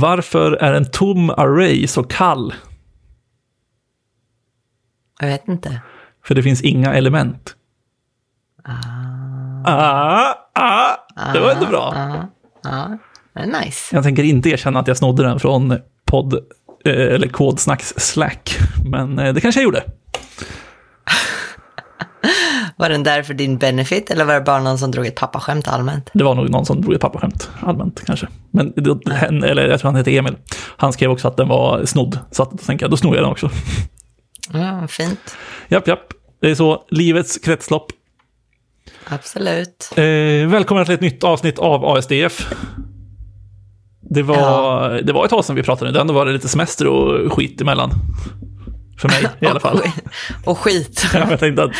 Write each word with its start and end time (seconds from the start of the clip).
Varför 0.00 0.52
är 0.52 0.72
en 0.72 0.90
tom 0.90 1.30
array 1.30 1.86
så 1.86 2.02
kall? 2.02 2.54
Jag 5.20 5.28
vet 5.28 5.48
inte. 5.48 5.80
För 6.24 6.34
det 6.34 6.42
finns 6.42 6.62
inga 6.62 6.94
element. 6.94 7.54
Ah, 9.64 10.34
ah, 10.54 10.96
det 11.32 11.40
var 11.40 11.52
inte 11.52 11.66
bra. 11.66 11.94
Ja. 12.62 12.98
Det 13.32 13.40
är 13.40 13.46
nice. 13.46 13.96
Jag 13.96 14.04
tänker 14.04 14.22
inte 14.22 14.48
erkänna 14.50 14.80
att 14.80 14.88
jag 14.88 14.96
snodde 14.96 15.22
den 15.22 15.40
från 15.40 15.78
podd 16.04 16.34
eh, 16.84 17.14
eller 17.14 17.28
kodsnacks 17.28 17.94
Slack, 17.96 18.58
men 18.84 19.18
eh, 19.18 19.34
det 19.34 19.40
kanske 19.40 19.60
jag 19.60 19.64
gjorde. 19.64 19.82
Var 22.80 22.88
den 22.88 23.02
där 23.02 23.22
för 23.22 23.34
din 23.34 23.58
benefit 23.58 24.10
eller 24.10 24.24
var 24.24 24.34
det 24.34 24.40
bara 24.40 24.60
någon 24.60 24.78
som 24.78 24.90
drog 24.90 25.06
ett 25.06 25.14
pappaskämt 25.14 25.68
allmänt? 25.68 26.10
Det 26.12 26.24
var 26.24 26.34
nog 26.34 26.50
någon 26.50 26.66
som 26.66 26.80
drog 26.80 26.94
ett 26.94 27.00
pappaskämt 27.00 27.50
allmänt 27.60 28.02
kanske. 28.06 28.28
Men 28.50 28.72
det, 28.76 29.14
hen, 29.14 29.44
eller 29.44 29.68
jag 29.68 29.80
tror 29.80 29.88
han 29.90 29.96
heter 29.96 30.12
Emil. 30.12 30.36
Han 30.76 30.92
skrev 30.92 31.10
också 31.10 31.28
att 31.28 31.36
den 31.36 31.48
var 31.48 31.84
snodd. 31.84 32.18
Så 32.30 32.42
att, 32.42 32.50
då 32.50 32.56
tänkte 32.56 32.84
jag, 32.84 32.90
då 32.90 32.96
snor 32.96 33.14
jag 33.14 33.24
den 33.24 33.30
också. 33.30 33.50
Ja, 34.52 34.88
fint. 34.88 35.36
Japp, 35.68 35.88
japp. 35.88 36.12
Det 36.40 36.50
är 36.50 36.54
så, 36.54 36.84
livets 36.90 37.38
kretslopp. 37.38 37.92
Absolut. 39.08 39.92
Eh, 39.96 40.02
välkomna 40.48 40.84
till 40.84 40.94
ett 40.94 41.00
nytt 41.00 41.24
avsnitt 41.24 41.58
av 41.58 41.84
ASDF. 41.84 42.54
Det 44.00 44.22
var, 44.22 44.90
det 45.02 45.12
var 45.12 45.24
ett 45.24 45.30
tag 45.30 45.44
sedan 45.44 45.56
vi 45.56 45.62
pratade, 45.62 45.92
nu. 45.92 45.98
ändå 45.98 46.14
var 46.14 46.26
det 46.26 46.32
lite 46.32 46.48
semester 46.48 46.86
och 46.86 47.32
skit 47.32 47.60
emellan. 47.60 47.90
För 48.98 49.08
mig 49.08 49.26
i 49.40 49.46
alla 49.50 49.60
fall. 49.60 49.80
Och, 50.44 50.58
skit-. 50.58 51.06
Ja, 51.14 51.26
jag 51.30 51.40
tänkte 51.40 51.64
att 51.64 51.70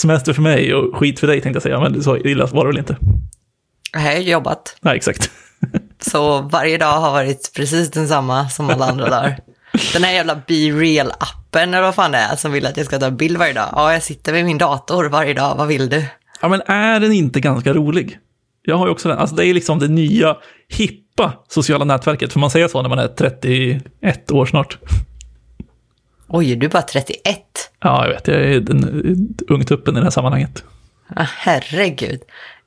semester 0.00 0.32
för 0.32 0.42
mig 0.42 0.74
och 0.74 0.96
skit 0.96 1.20
för 1.20 1.26
dig 1.26 1.40
tänkte 1.40 1.56
jag 1.56 1.62
säga, 1.62 1.80
men 1.80 2.02
så 2.02 2.16
illa 2.16 2.46
var 2.46 2.64
det 2.64 2.68
väl 2.68 2.78
inte. 2.78 2.96
Jag 3.92 4.00
har 4.00 4.12
ju 4.12 4.30
jobbat. 4.30 4.76
Nej, 4.80 4.96
exakt. 4.96 5.30
Så 6.00 6.42
varje 6.42 6.78
dag 6.78 7.00
har 7.00 7.10
varit 7.10 7.52
precis 7.56 7.90
densamma 7.90 8.48
som 8.48 8.70
alla 8.70 8.86
andra 8.86 9.08
dagar. 9.08 9.38
Den 9.92 10.04
här 10.04 10.12
jävla 10.12 10.34
Be 10.34 10.54
Real-appen 10.54 11.68
eller 11.68 11.82
vad 11.82 11.94
fan 11.94 12.12
det 12.12 12.18
är 12.18 12.36
som 12.36 12.52
vill 12.52 12.66
att 12.66 12.76
jag 12.76 12.86
ska 12.86 12.98
ta 12.98 13.10
bild 13.10 13.36
varje 13.36 13.52
dag. 13.52 13.68
Ja, 13.72 13.92
jag 13.92 14.02
sitter 14.02 14.32
vid 14.32 14.44
min 14.44 14.58
dator 14.58 15.04
varje 15.04 15.34
dag, 15.34 15.56
vad 15.56 15.68
vill 15.68 15.88
du? 15.88 16.04
Ja, 16.40 16.48
men 16.48 16.62
är 16.66 17.00
den 17.00 17.12
inte 17.12 17.40
ganska 17.40 17.72
rolig? 17.72 18.18
Jag 18.62 18.76
har 18.76 18.86
ju 18.86 18.92
också 18.92 19.08
den. 19.08 19.18
Alltså 19.18 19.36
det 19.36 19.46
är 19.46 19.54
liksom 19.54 19.78
det 19.78 19.88
nya, 19.88 20.36
hippa 20.68 21.32
sociala 21.48 21.84
nätverket. 21.84 22.32
Får 22.32 22.40
man 22.40 22.50
säga 22.50 22.68
så 22.68 22.82
när 22.82 22.88
man 22.88 22.98
är 22.98 23.08
31 23.08 24.30
år 24.30 24.46
snart? 24.46 24.78
Oj, 26.32 26.56
du 26.56 26.66
är 26.66 26.70
bara 26.70 26.82
31. 26.82 27.16
Ja, 27.80 28.06
jag 28.06 28.14
vet. 28.14 28.28
Jag 28.28 28.36
är 28.36 28.60
den 28.60 28.84
ungtuppen 29.48 29.96
i 29.96 29.98
det 29.98 30.04
här 30.04 30.10
sammanhanget. 30.10 30.64
Ah, 31.16 31.26
herregud. 31.36 32.20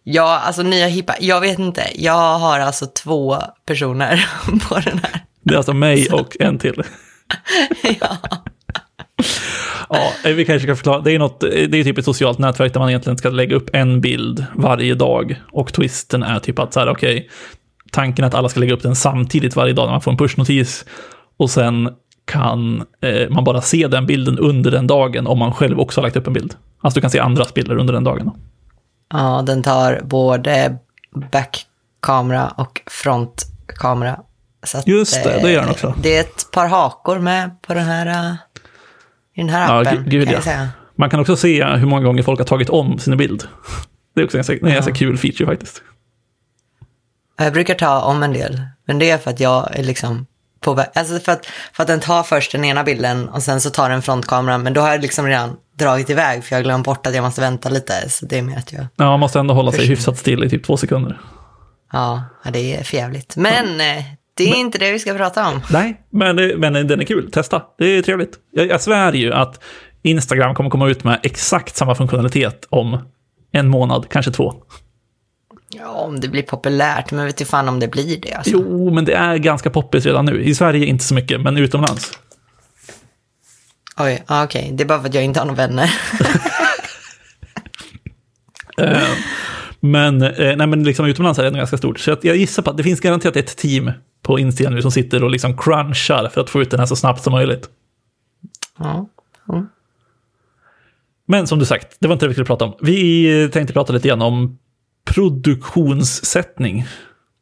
Ja, 0.03 0.39
alltså 0.39 0.64
nya 0.64 0.88
hippa, 0.88 1.16
jag 1.19 1.42
vet 1.42 1.59
inte. 1.59 1.84
Jag 1.95 2.39
har 2.39 2.59
alltså 2.59 2.86
två 2.86 3.38
personer 3.66 4.25
på 4.69 4.75
den 4.75 5.00
här. 5.03 5.23
Det 5.41 5.53
är 5.53 5.58
alltså 5.58 5.73
mig 5.73 6.09
och 6.11 6.38
en 6.39 6.59
till. 6.59 6.84
Ja. 8.00 8.17
Ja, 9.89 10.11
vi 10.23 10.45
kanske 10.45 10.67
ska 10.67 10.75
förklara. 10.75 11.02
Det 11.02 11.11
är, 11.11 11.19
något, 11.19 11.39
det 11.39 11.80
är 11.80 11.84
typ 11.84 11.97
ett 11.97 12.06
socialt 12.06 12.39
nätverk 12.39 12.73
där 12.73 12.80
man 12.80 12.89
egentligen 12.89 13.17
ska 13.17 13.30
lägga 13.30 13.56
upp 13.56 13.69
en 13.73 14.02
bild 14.02 14.45
varje 14.56 14.95
dag. 14.95 15.41
Och 15.52 15.73
twisten 15.73 16.23
är 16.23 16.39
typ 16.39 16.59
att 16.59 16.73
så 16.73 16.80
här, 16.80 16.89
okej, 16.89 17.30
tanken 17.91 18.23
är 18.23 18.28
att 18.28 18.34
alla 18.34 18.50
ska 18.50 18.59
lägga 18.59 18.73
upp 18.73 18.81
den 18.81 18.95
samtidigt 18.95 19.56
varje 19.56 19.73
dag 19.73 19.86
när 19.86 19.91
man 19.91 20.02
får 20.02 20.11
en 20.11 20.17
pushnotis. 20.17 20.86
Och 21.38 21.50
sen 21.50 21.89
kan 22.25 22.85
eh, 23.02 23.29
man 23.29 23.43
bara 23.43 23.61
se 23.61 23.88
den 23.88 24.05
bilden 24.05 24.39
under 24.39 24.71
den 24.71 24.88
dagen 24.88 25.27
om 25.27 25.39
man 25.39 25.53
själv 25.53 25.79
också 25.79 26.02
har 26.02 26.03
lagt 26.03 26.16
upp 26.16 26.27
en 26.27 26.33
bild. 26.33 26.55
Alltså 26.81 26.97
du 26.97 27.02
kan 27.02 27.09
se 27.09 27.19
andras 27.19 27.53
bilder 27.53 27.77
under 27.77 27.93
den 27.93 28.03
dagen. 28.03 28.31
ja, 29.13 29.43
den 29.45 29.63
tar 29.63 30.02
både 30.03 30.77
backkamera 31.31 32.47
och 32.49 32.81
frontkamera. 32.88 34.19
Så 34.63 34.77
att, 34.77 34.88
Just 34.88 35.23
det, 35.23 35.39
det 35.41 35.51
gör 35.51 35.59
den 35.59 35.66
eh, 35.69 35.71
också. 35.71 35.94
Det 36.01 36.17
är 36.17 36.21
ett 36.21 36.51
par 36.51 36.67
hakor 36.67 37.19
med 37.19 37.61
på 37.61 37.73
den 37.73 37.85
här, 37.85 38.05
eh, 38.07 38.33
i 39.33 39.41
den 39.41 39.49
här 39.49 39.67
Ja, 39.75 39.81
appen, 39.81 40.05
gu- 40.05 40.09
gud 40.09 40.23
kan 40.23 40.31
ja. 40.31 40.38
jag 40.38 40.44
säga. 40.44 40.69
Man 40.95 41.09
kan 41.09 41.19
också 41.19 41.35
se 41.35 41.66
hur 41.66 41.85
många 41.88 42.05
gånger 42.05 42.23
folk 42.23 42.40
har 42.40 42.45
tagit 42.45 42.69
om 42.69 43.00
sin 43.00 43.17
bild. 43.17 43.44
Det 44.16 44.22
är 44.22 44.25
också 44.25 44.38
en 44.38 44.40
ganska, 44.40 44.55
ganska 44.55 44.94
kul 44.94 45.17
feature 45.17 45.45
faktiskt. 45.45 45.81
Jag 47.38 47.53
brukar 47.53 47.75
ta 47.75 48.01
om 48.01 48.23
en 48.23 48.34
del, 48.34 48.61
men 48.85 49.00
det 49.00 49.09
är 49.09 49.17
för 49.17 49.31
att 49.31 49.40
jag 49.40 49.75
är 49.79 49.84
liksom 49.84 50.25
på 50.63 50.84
alltså 50.94 51.19
för 51.19 51.31
att, 51.31 51.46
för 51.74 51.84
att 51.84 51.88
den 51.88 52.00
tar 52.00 52.24
först 52.24 52.51
den 52.51 52.66
ena 52.66 52.84
bilden 52.84 53.29
och 53.29 53.44
sen 53.44 53.62
så 53.62 53.69
tar 53.69 53.90
den 53.90 54.01
frontkameran, 54.01 54.63
men 54.63 54.74
då 54.74 54.81
har 54.81 54.90
jag 54.90 55.01
liksom 55.01 55.28
redan 55.28 55.56
dragit 55.79 56.09
iväg 56.09 56.44
för 56.44 56.56
jag 56.56 56.57
har 56.59 56.63
glömt 56.63 56.85
bort 56.85 57.07
att 57.07 57.16
jag 57.16 57.24
måste 57.24 57.41
vänta 57.41 57.69
lite, 57.69 58.09
så 58.09 58.25
det 58.25 58.38
är 58.38 58.41
med 58.41 58.57
att 58.57 58.73
jag, 58.73 58.85
Ja, 58.96 59.06
man 59.06 59.19
måste 59.19 59.40
ändå 59.40 59.53
hålla 59.53 59.72
sig 59.72 59.85
hyfsat 59.88 60.18
still 60.18 60.44
i 60.44 60.50
typ 60.50 60.63
två 60.66 60.78
sekunder. 60.78 61.19
ja, 61.94 62.23
ja 62.44 62.52
det 62.52 62.75
är 62.79 62.84
för 62.84 62.97
jävligt. 62.97 63.35
Men 63.35 63.81
eh, 63.81 64.03
det 64.38 64.44
är 64.44 64.56
inte 64.56 64.78
det 64.78 64.91
vi 64.91 65.00
ska 65.00 65.13
prata 65.13 65.47
om. 65.50 65.62
Nej, 65.72 66.02
men, 66.09 66.35
det- 66.35 66.57
men 66.57 66.73
den 66.88 67.00
är 67.02 67.06
kul. 67.06 67.31
Testa. 67.31 67.62
Det 67.78 67.85
är 67.85 68.02
trevligt. 68.02 68.34
Jag, 68.52 68.68
jag 68.68 68.81
svär 68.81 69.13
ju 69.13 69.34
att 69.34 69.63
Instagram 70.02 70.56
kommer 70.56 70.69
komma 70.69 70.90
ut 70.90 71.03
med 71.03 71.19
exakt 71.23 71.75
samma 71.75 71.96
funktionalitet 71.96 72.68
om 72.69 72.97
en 73.52 73.68
månad, 73.69 74.06
kanske 74.09 74.31
två. 74.31 74.53
Ja, 75.75 75.89
om 75.89 76.19
det 76.19 76.28
blir 76.28 76.44
populärt, 76.44 77.11
men 77.11 77.25
vet 77.25 77.38
du 77.38 77.45
fan 77.45 77.69
om 77.69 77.79
det 77.79 77.88
blir 77.88 78.19
det 78.22 78.34
alltså. 78.34 78.51
Jo, 78.51 78.94
men 78.94 79.06
det 79.06 79.13
är 79.13 79.38
ganska 79.38 79.69
poppis 79.69 80.06
redan 80.06 80.25
nu. 80.25 80.44
I 80.44 80.56
Sverige 80.56 80.85
inte 80.85 81.03
så 81.03 81.13
mycket, 81.13 81.41
men 81.41 81.57
utomlands. 81.57 82.11
Oj, 83.97 84.23
ja, 84.28 84.44
okej, 84.44 84.72
det 84.73 84.84
är 84.84 84.88
bara 84.88 85.01
för 85.01 85.09
att 85.09 85.13
jag 85.13 85.23
inte 85.23 85.39
har 85.39 85.47
några 85.47 85.67
vänner. 85.67 85.94
Eh, 88.78 89.09
men, 89.79 90.22
eh, 90.22 90.56
nej, 90.56 90.67
men 90.67 90.84
liksom 90.84 91.06
utomlands 91.06 91.39
är 91.39 91.44
det 91.44 91.47
ändå 91.47 91.57
ganska 91.57 91.78
stort. 91.78 92.00
Så 92.00 92.09
jag, 92.09 92.17
jag 92.22 92.35
gissar 92.35 92.63
på 92.63 92.69
att 92.69 92.78
det 92.78 92.84
finns 92.84 93.00
garanterat 93.00 93.35
ett 93.35 93.57
team 93.57 93.91
på 94.22 94.40
Instagram 94.40 94.75
nu 94.75 94.81
som 94.81 94.91
sitter 94.91 95.23
och 95.23 95.31
liksom 95.31 95.57
crunchar 95.57 96.29
för 96.29 96.41
att 96.41 96.50
få 96.50 96.61
ut 96.61 96.72
den 96.72 96.79
här 96.79 96.88
så 96.88 96.95
snabbt 96.95 97.23
som 97.23 97.34
möjligt. 97.34 97.69
Ja. 98.79 99.09
Men 101.25 101.47
som 101.47 101.59
du 101.59 101.66
sagt, 101.66 101.97
det 102.00 102.07
var 102.07 102.13
inte 102.13 102.25
det 102.25 102.28
vi 102.28 102.34
skulle 102.34 102.45
prata 102.45 102.66
om. 102.66 102.75
Vi 102.81 103.50
tänkte 103.53 103.73
prata 103.73 103.94
lite 103.94 104.07
grann 104.07 104.22
om 104.22 104.57
produktionssättning. 105.06 106.86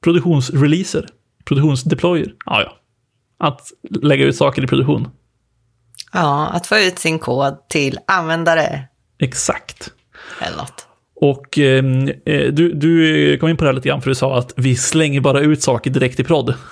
Produktionsreleaser. 0.03 1.07
Produktionsdeployer. 1.45 2.33
Ja, 2.45 2.61
ja. 2.61 2.77
Att 3.47 3.61
lägga 4.01 4.25
ut 4.25 4.35
saker 4.35 4.63
i 4.63 4.67
produktion. 4.67 5.09
ja, 6.13 6.47
att 6.47 6.67
få 6.67 6.77
ut 6.77 6.99
sin 6.99 7.19
kod 7.19 7.67
till 7.69 7.99
användare 8.07 8.83
Exakt. 9.19 9.91
eller 10.41 10.57
något. 10.57 10.87
Och 11.15 11.59
eh, 11.59 11.83
du, 12.51 12.73
du 12.73 13.37
kom 13.37 13.49
in 13.49 13.57
på 13.57 13.63
det 13.63 13.67
här 13.69 13.73
lite 13.73 13.87
grann 13.89 14.01
för 14.01 14.09
du 14.09 14.15
sa 14.15 14.37
att 14.37 14.53
vi 14.57 14.75
slänger 14.75 15.21
bara 15.21 15.39
ut 15.39 15.63
saker 15.63 15.89
direkt 15.89 16.19
i 16.19 16.23
prod. 16.23 16.53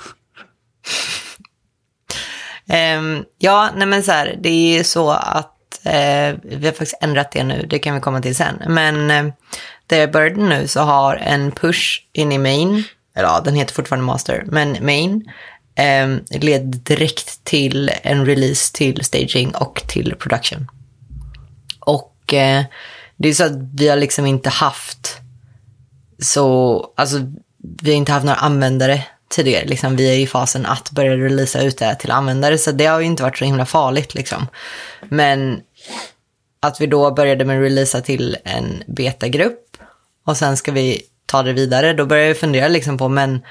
Ehm, 2.71 3.23
ja, 3.37 3.69
nej 3.75 3.87
men 3.87 4.03
så 4.03 4.11
här, 4.11 4.39
det 4.41 4.49
är 4.49 4.77
ju 4.77 4.83
så 4.83 5.11
att 5.11 5.85
eh, 5.85 6.35
vi 6.43 6.65
har 6.65 6.71
faktiskt 6.71 6.97
ändrat 7.01 7.31
det 7.31 7.43
nu, 7.43 7.65
det 7.69 7.79
kan 7.79 7.95
vi 7.95 8.01
komma 8.01 8.21
till 8.21 8.35
sen. 8.35 8.55
Men 8.67 9.11
eh, 9.11 9.33
jag 9.95 10.11
började 10.11 10.41
nu 10.41 10.67
så 10.67 10.79
har 10.79 11.15
en 11.15 11.51
push 11.51 12.01
in 12.13 12.31
i 12.31 12.37
main, 12.37 12.83
eller 13.15 13.27
ja, 13.27 13.41
den 13.45 13.55
heter 13.55 13.73
fortfarande 13.73 14.05
master, 14.05 14.43
men 14.47 14.77
main 14.85 15.31
eh, 15.75 16.39
leder 16.39 16.79
direkt 16.79 17.43
till 17.43 17.91
en 18.01 18.25
release 18.25 18.73
till 18.73 19.05
staging 19.05 19.55
och 19.55 19.83
till 19.87 20.15
production. 20.15 20.67
Och 21.79 22.33
eh, 22.33 22.63
det 23.17 23.29
är 23.29 23.33
så 23.33 23.43
att 23.43 23.57
vi 23.73 23.89
har 23.89 23.97
liksom 23.97 24.25
inte 24.25 24.49
haft 24.49 25.17
så, 26.19 26.85
alltså 26.95 27.17
vi 27.57 27.91
har 27.91 27.97
inte 27.97 28.11
haft 28.11 28.25
några 28.25 28.39
användare 28.39 29.03
tidigare. 29.29 29.65
Liksom, 29.65 29.95
vi 29.95 30.09
är 30.09 30.19
i 30.19 30.27
fasen 30.27 30.65
att 30.65 30.91
börja 30.91 31.17
releasa 31.17 31.61
ut 31.61 31.77
det 31.77 31.85
här 31.85 31.95
till 31.95 32.11
användare, 32.11 32.57
så 32.57 32.71
det 32.71 32.85
har 32.85 32.99
ju 32.99 33.05
inte 33.05 33.23
varit 33.23 33.37
så 33.37 33.45
himla 33.45 33.65
farligt. 33.65 34.15
Liksom. 34.15 34.47
Men 35.09 35.61
att 36.59 36.81
vi 36.81 36.85
då 36.85 37.11
började 37.11 37.45
med 37.45 37.57
att 37.57 37.63
releasa 37.63 38.01
till 38.01 38.37
en 38.43 38.83
betagrupp 38.87 39.68
och 40.25 40.37
sen 40.37 40.57
ska 40.57 40.71
vi 40.71 41.01
ta 41.25 41.43
det 41.43 41.53
vidare, 41.53 41.93
då 41.93 42.05
börjar 42.05 42.27
jag 42.27 42.37
fundera 42.37 42.67
liksom 42.67 42.97
på, 42.97 43.09
men 43.09 43.41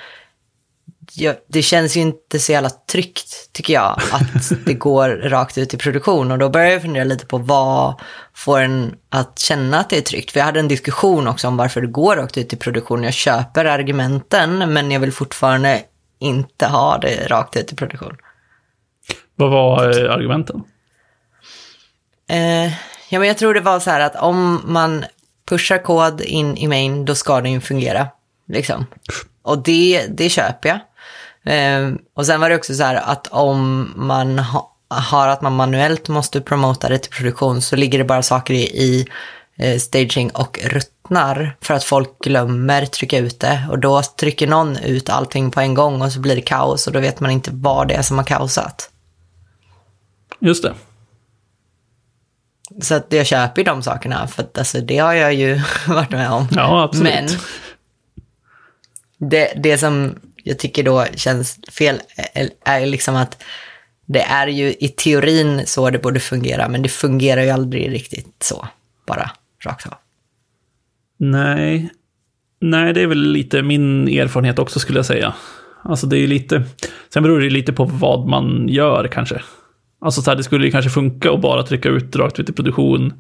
ja, 1.15 1.35
det 1.49 1.63
känns 1.63 1.97
ju 1.97 2.01
inte 2.01 2.39
så 2.39 2.53
jävla 2.53 2.71
tryggt, 2.71 3.53
tycker 3.53 3.75
jag, 3.75 4.01
att 4.13 4.53
det 4.67 4.75
går 4.75 5.09
rakt 5.09 5.59
ut 5.59 5.75
i 5.75 5.77
produktion. 5.77 6.31
Och 6.31 6.39
då 6.39 6.49
börjar 6.49 6.71
jag 6.71 6.83
fundera 6.83 7.05
lite 7.05 7.27
på 7.27 7.39
vad 7.39 8.01
får 8.35 8.61
en 8.61 8.95
att 9.11 9.39
känna 9.39 9.79
att 9.81 9.91
det 9.91 9.99
är 9.99 10.03
tryggt. 10.03 10.31
För 10.31 10.41
jag 10.41 10.45
hade 10.45 10.61
en 10.61 10.69
diskussion 10.69 11.29
också 11.29 11.49
om 11.49 11.57
varför 11.57 11.81
det 11.81 11.87
går 11.87 12.17
rakt 12.17 12.39
ut 12.39 12.53
i 12.53 12.57
produktion. 12.57 13.05
Jag 13.05 13.15
köper 13.15 13.65
argumenten, 13.65 14.73
men 14.73 14.91
jag 14.91 15.01
vill 15.01 15.13
fortfarande 15.13 15.83
inte 16.19 16.67
ha 16.67 16.99
det 16.99 17.27
rakt 17.27 17.57
ut 17.57 17.73
i 17.73 17.77
produktion. 17.77 18.17
Vad 19.37 19.51
var 19.51 20.05
eh, 20.05 20.13
argumenten? 20.13 20.63
Eh, 22.31 22.67
ja, 23.09 23.19
men 23.19 23.29
jag 23.29 23.39
tror 23.39 23.55
det 23.55 23.61
var 23.61 23.81
så 23.81 23.91
här 23.91 24.01
att 24.01 24.17
om 24.17 24.63
man 24.65 25.05
pushar 25.49 25.79
kod 25.79 26.21
in 26.21 26.57
i 26.57 26.69
main, 26.69 27.05
då 27.05 27.15
ska 27.15 27.41
den 27.41 27.53
ju 27.53 27.61
fungera. 27.61 28.09
Liksom. 28.49 28.87
Och 29.43 29.63
det, 29.63 30.07
det 30.09 30.29
köper 30.29 30.69
jag. 30.69 30.79
Ehm, 31.45 31.99
och 32.15 32.27
sen 32.27 32.41
var 32.41 32.49
det 32.49 32.57
också 32.57 32.75
så 32.75 32.83
här 32.83 32.95
att 32.95 33.27
om 33.27 33.93
man 33.97 34.39
ha, 34.39 34.77
har 34.89 35.29
att 35.29 35.43
man 35.43 35.57
manuellt 35.57 36.09
måste 36.09 36.41
promota 36.41 36.89
det 36.89 36.99
till 36.99 37.13
produktion 37.13 37.63
så 37.63 37.77
ligger 37.77 37.99
det 37.99 38.05
bara 38.05 38.23
saker 38.23 38.55
i, 38.55 38.63
i 38.63 39.07
eh, 39.57 39.79
staging 39.79 40.31
och 40.31 40.59
ruttnar 40.65 41.57
för 41.61 41.75
att 41.75 41.85
folk 41.85 42.19
glömmer 42.19 42.87
trycka 42.87 43.19
ut 43.19 43.41
det 43.41 43.67
och 43.71 43.79
då 43.79 44.03
trycker 44.03 44.47
någon 44.47 44.77
ut 44.77 45.11
allting 45.11 45.51
på 45.51 45.61
en 45.61 45.75
gång 45.75 46.03
och 46.03 46.13
så 46.13 46.21
blir 46.21 46.37
det 46.37 46.43
kaos 46.43 46.87
och 46.87 46.93
då 46.93 47.01
vet 47.01 47.21
man 47.21 47.31
inte 47.31 47.51
vad 47.53 47.89
det 47.89 47.95
är 47.95 48.03
som 48.03 48.19
har 48.19 48.25
kaosat. 48.25 48.91
Just 50.41 50.63
det. 50.63 50.75
Så 52.81 52.95
att 52.95 53.07
jag 53.09 53.27
köper 53.27 53.61
ju 53.61 53.65
de 53.65 53.83
sakerna, 53.83 54.27
för 54.27 54.43
att 54.43 54.59
alltså, 54.59 54.81
det 54.81 54.99
har 54.99 55.13
jag 55.13 55.35
ju 55.35 55.61
varit 55.89 56.11
med 56.11 56.31
om. 56.31 56.49
Ja, 56.51 56.83
absolut. 56.83 57.13
Men 57.15 57.29
det, 59.31 59.53
det 59.57 59.79
som 59.79 60.15
jag 60.45 60.59
tycker 60.59 60.83
då 60.83 61.05
känns 61.15 61.59
fel 61.71 62.01
är, 62.35 62.51
är 62.65 62.87
liksom 62.87 63.17
att 63.17 63.43
det 64.07 64.23
är 64.23 64.47
ju 64.47 64.75
i 64.81 64.89
teorin 64.89 65.63
så 65.67 65.91
det 65.91 65.99
borde 65.99 66.21
fungera, 66.21 66.69
men 66.69 66.83
det 66.83 66.89
fungerar 66.89 67.43
ju 67.43 67.51
aldrig 67.51 67.93
riktigt 67.93 68.43
så, 68.43 68.69
bara 69.07 69.31
rakt 69.65 69.87
av. 69.87 69.95
Nej. 71.17 71.91
Nej, 72.61 72.93
det 72.93 73.03
är 73.03 73.07
väl 73.07 73.33
lite 73.33 73.63
min 73.63 74.09
erfarenhet 74.09 74.59
också 74.59 74.81
skulle 74.81 74.99
jag 74.99 75.07
säga. 75.07 75.35
Alltså 75.83 76.07
det 76.07 76.19
är 76.19 76.27
lite, 76.27 76.65
sen 77.13 77.23
beror 77.23 77.41
det 77.41 77.51
lite 77.51 77.73
på 77.73 77.85
vad 77.85 78.29
man 78.29 78.69
gör 78.69 79.09
kanske. 79.09 79.43
Alltså 80.01 80.23
så 80.23 80.31
här, 80.31 80.37
det 80.37 80.45
skulle 80.45 80.65
ju 80.67 80.71
kanske 80.71 80.91
funka 80.91 81.33
att 81.33 81.41
bara 81.41 81.63
trycka 81.63 81.89
ut 81.89 82.17
rakt 82.17 82.41
ut 82.41 82.51
i 82.51 82.53
produktion 82.53 83.13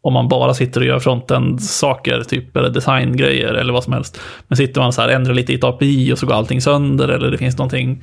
om 0.00 0.12
man 0.12 0.28
bara 0.28 0.54
sitter 0.54 0.80
och 0.80 0.86
gör 0.86 0.98
frontend-saker, 0.98 2.22
typ, 2.22 2.56
eller 2.56 2.70
designgrejer 2.70 3.54
eller 3.54 3.72
vad 3.72 3.84
som 3.84 3.92
helst. 3.92 4.20
Men 4.48 4.56
sitter 4.56 4.80
man 4.80 4.92
så 4.92 5.00
här, 5.02 5.08
ändrar 5.08 5.34
lite 5.34 5.52
i 5.52 5.54
ett 5.54 5.64
API 5.64 6.12
och 6.12 6.18
så 6.18 6.26
går 6.26 6.34
allting 6.34 6.60
sönder 6.60 7.08
eller 7.08 7.30
det 7.30 7.38
finns 7.38 7.58
någonting, 7.58 8.02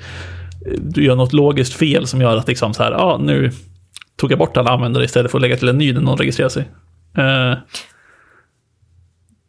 du 0.78 1.04
gör 1.04 1.16
något 1.16 1.34
logiskt 1.34 1.74
fel 1.74 2.08
som 2.08 2.22
gör 2.22 2.38
att 2.38 2.48
liksom 2.48 2.74
så 2.74 2.84
här, 2.84 2.92
ja, 2.92 3.20
nu 3.22 3.52
tog 4.16 4.32
jag 4.32 4.40
bort 4.40 4.58
alla 4.58 4.72
användare 4.72 5.04
istället 5.04 5.32
för 5.32 5.38
att 5.38 5.42
lägga 5.42 5.58
till 5.58 5.70
en 5.70 5.78
ny 5.78 5.94
när 5.94 6.02
någon 6.02 6.18
registrerar 6.18 6.50
sig. 6.50 6.64
Uh, 7.18 7.58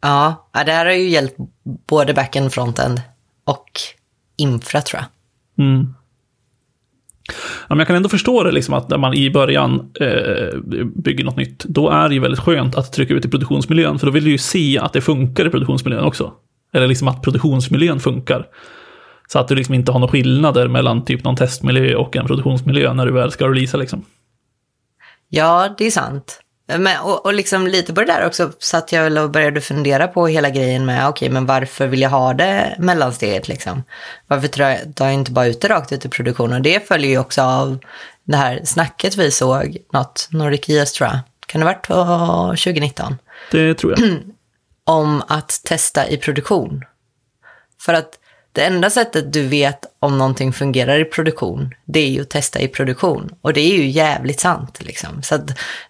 Ja, 0.01 0.49
ja, 0.53 0.63
det 0.63 0.71
här 0.71 0.85
har 0.85 0.93
ju 0.93 1.09
hjälpt 1.09 1.35
både 1.87 2.13
backend, 2.13 2.53
frontend 2.53 3.01
och 3.43 3.69
infra 4.37 4.81
tror 4.81 5.01
jag. 5.01 5.65
Mm. 5.65 5.95
Ja, 7.67 7.75
men 7.75 7.77
jag 7.77 7.87
kan 7.87 7.95
ändå 7.95 8.09
förstå 8.09 8.43
det, 8.43 8.51
liksom, 8.51 8.73
att 8.73 8.89
när 8.89 8.97
man 8.97 9.13
i 9.13 9.29
början 9.29 9.91
eh, 9.99 10.59
bygger 10.95 11.23
något 11.23 11.37
nytt, 11.37 11.63
då 11.63 11.89
är 11.89 12.09
det 12.09 12.15
ju 12.15 12.21
väldigt 12.21 12.39
skönt 12.39 12.75
att 12.75 12.93
trycka 12.93 13.13
ut 13.13 13.25
i 13.25 13.29
produktionsmiljön, 13.29 13.99
för 13.99 14.05
då 14.05 14.11
vill 14.11 14.23
du 14.23 14.31
ju 14.31 14.37
se 14.37 14.79
att 14.79 14.93
det 14.93 15.01
funkar 15.01 15.47
i 15.47 15.49
produktionsmiljön 15.49 16.03
också. 16.03 16.33
Eller 16.73 16.87
liksom 16.87 17.07
att 17.07 17.21
produktionsmiljön 17.21 17.99
funkar. 17.99 18.47
Så 19.27 19.39
att 19.39 19.47
du 19.47 19.55
liksom 19.55 19.75
inte 19.75 19.91
har 19.91 19.99
några 19.99 20.11
skillnader 20.11 20.67
mellan 20.67 21.05
typ 21.05 21.23
någon 21.23 21.35
testmiljö 21.35 21.95
och 21.95 22.15
en 22.15 22.25
produktionsmiljö 22.25 22.93
när 22.93 23.05
du 23.05 23.11
väl 23.11 23.31
ska 23.31 23.47
releasa 23.47 23.77
liksom. 23.77 24.05
Ja, 25.29 25.75
det 25.77 25.85
är 25.85 25.91
sant. 25.91 26.40
Men, 26.77 27.01
och, 27.01 27.25
och 27.25 27.33
liksom 27.33 27.67
lite 27.67 27.93
på 27.93 28.01
det 28.01 28.07
där 28.07 28.25
också 28.25 28.51
satt 28.59 28.91
jag 28.91 29.03
väl 29.03 29.17
och 29.17 29.29
började 29.29 29.61
fundera 29.61 30.07
på 30.07 30.27
hela 30.27 30.49
grejen 30.49 30.85
med, 30.85 31.07
okej, 31.07 31.25
okay, 31.25 31.33
men 31.33 31.45
varför 31.45 31.87
vill 31.87 32.01
jag 32.01 32.09
ha 32.09 32.33
det 32.33 32.75
mellansteget 32.79 33.47
liksom? 33.47 33.83
Varför 34.27 34.47
tar 34.93 35.05
jag 35.05 35.13
inte 35.13 35.31
bara 35.31 35.47
ut 35.47 35.61
det 35.61 35.67
rakt 35.67 35.91
ut 35.91 36.05
i 36.05 36.09
produktion? 36.09 36.53
Och 36.53 36.61
det 36.61 36.87
följer 36.87 37.09
ju 37.09 37.17
också 37.17 37.41
av 37.41 37.77
det 38.23 38.37
här 38.37 38.61
snacket 38.65 39.15
vi 39.15 39.31
såg, 39.31 39.77
något, 39.93 40.27
Nordic 40.31 40.69
IS 40.69 40.93
tror 40.93 41.09
jag, 41.09 41.19
kan 41.45 41.61
det 41.61 41.67
ha 41.67 41.73
varit 42.47 42.63
2019? 42.63 43.17
Det 43.51 43.73
tror 43.73 43.95
jag. 43.97 44.19
Om 44.83 45.23
att 45.27 45.61
testa 45.63 46.09
i 46.09 46.17
produktion. 46.17 46.83
För 47.81 47.93
att 47.93 48.20
det 48.53 48.61
enda 48.61 48.89
sättet 48.89 49.33
du 49.33 49.47
vet 49.47 49.85
om 49.99 50.17
någonting 50.17 50.53
fungerar 50.53 50.99
i 50.99 51.05
produktion, 51.05 51.73
det 51.85 51.99
är 51.99 52.09
ju 52.09 52.21
att 52.21 52.29
testa 52.29 52.59
i 52.59 52.67
produktion. 52.67 53.29
Och 53.41 53.53
det 53.53 53.61
är 53.61 53.77
ju 53.77 53.89
jävligt 53.89 54.39
sant. 54.39 54.79
Liksom. 54.81 55.23
Så 55.23 55.39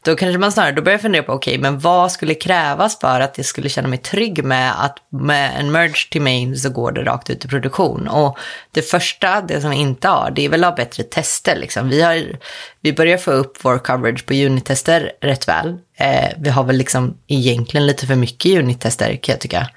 då 0.02 0.16
kanske 0.16 0.38
man 0.38 0.52
snarare 0.52 0.72
då 0.72 0.82
börjar 0.82 0.98
fundera 0.98 1.24
på, 1.24 1.34
okej, 1.34 1.52
okay, 1.52 1.62
men 1.62 1.80
vad 1.80 2.12
skulle 2.12 2.34
krävas 2.34 3.00
för 3.00 3.20
att 3.20 3.38
jag 3.38 3.46
skulle 3.46 3.70
känna 3.70 3.88
mig 3.88 3.98
trygg 3.98 4.44
med 4.44 4.86
att 4.86 4.98
med 5.10 5.60
en 5.60 5.72
merge 5.72 6.10
till 6.12 6.22
main 6.22 6.58
så 6.58 6.70
går 6.70 6.92
det 6.92 7.04
rakt 7.04 7.30
ut 7.30 7.46
i 7.46 7.48
produktion. 7.48 8.08
Och 8.08 8.38
det 8.72 8.82
första, 8.82 9.42
det 9.42 9.62
som 9.62 9.70
vi 9.70 9.78
inte 9.78 10.08
har, 10.08 10.32
det 10.32 10.46
är 10.46 10.50
väl 10.50 10.64
att 10.64 10.70
ha 10.70 10.76
bättre 10.76 11.04
tester. 11.04 11.56
Liksom. 11.56 11.90
Vi, 11.90 12.02
har, 12.02 12.38
vi 12.82 12.94
börjar 12.94 13.18
få 13.18 13.32
upp 13.32 13.58
vår 13.62 13.78
coverage 13.78 14.26
på 14.26 14.34
unit-tester 14.34 15.12
rätt 15.22 15.48
väl. 15.48 15.78
Eh, 15.98 16.30
vi 16.38 16.50
har 16.50 16.64
väl 16.64 16.78
liksom 16.78 17.18
egentligen 17.28 17.88
lite 17.88 18.08
för 18.08 18.16
mycket 18.16 18.60
unit-tester 18.60 19.16
kan 19.16 19.34
jag 19.34 19.40
tycka. 19.40 19.68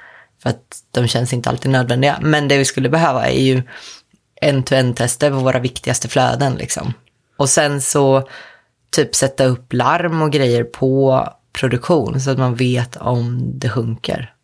För 0.44 0.50
att 0.50 0.76
de 0.91 1.08
känns 1.08 1.32
inte 1.32 1.50
alltid 1.50 1.70
nödvändiga. 1.70 2.19
Men 2.23 2.49
det 2.49 2.58
vi 2.58 2.64
skulle 2.64 2.88
behöva 2.88 3.26
är 3.26 3.41
ju 3.41 3.62
en-to-en-tester 4.41 5.31
på 5.31 5.37
våra 5.37 5.58
viktigaste 5.58 6.08
flöden. 6.08 6.55
Liksom. 6.55 6.93
Och 7.37 7.49
sen 7.49 7.81
så 7.81 8.29
typ 8.96 9.14
sätta 9.14 9.44
upp 9.44 9.73
larm 9.73 10.23
och 10.23 10.32
grejer 10.32 10.64
på 10.64 11.29
produktion 11.61 12.20
så 12.20 12.31
att 12.31 12.38
man 12.38 12.55
vet 12.55 12.96
om 12.96 13.43
det 13.58 13.69
sjunker. 13.69 14.35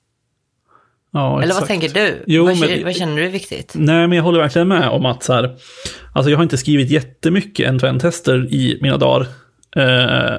Ja, 1.12 1.42
Eller 1.42 1.54
vad 1.54 1.66
tänker 1.66 1.88
du? 1.88 2.24
Jo, 2.26 2.44
vad, 2.44 2.58
men, 2.58 2.84
vad, 2.84 2.96
känner 2.96 3.16
du 3.16 3.26
är 3.26 3.30
viktigt? 3.30 3.72
Nej, 3.74 4.08
men 4.08 4.16
jag 4.16 4.24
håller 4.24 4.40
verkligen 4.40 4.68
med 4.68 4.88
om 4.88 5.06
att 5.06 5.22
så 5.22 5.32
här, 5.32 5.56
alltså 6.12 6.30
jag 6.30 6.38
har 6.38 6.42
inte 6.42 6.58
skrivit 6.58 6.90
jättemycket 6.90 7.68
end-to-end-tester 7.68 8.54
i 8.54 8.78
mina 8.82 8.96
dagar. 8.96 9.20
Eh, 9.76 10.38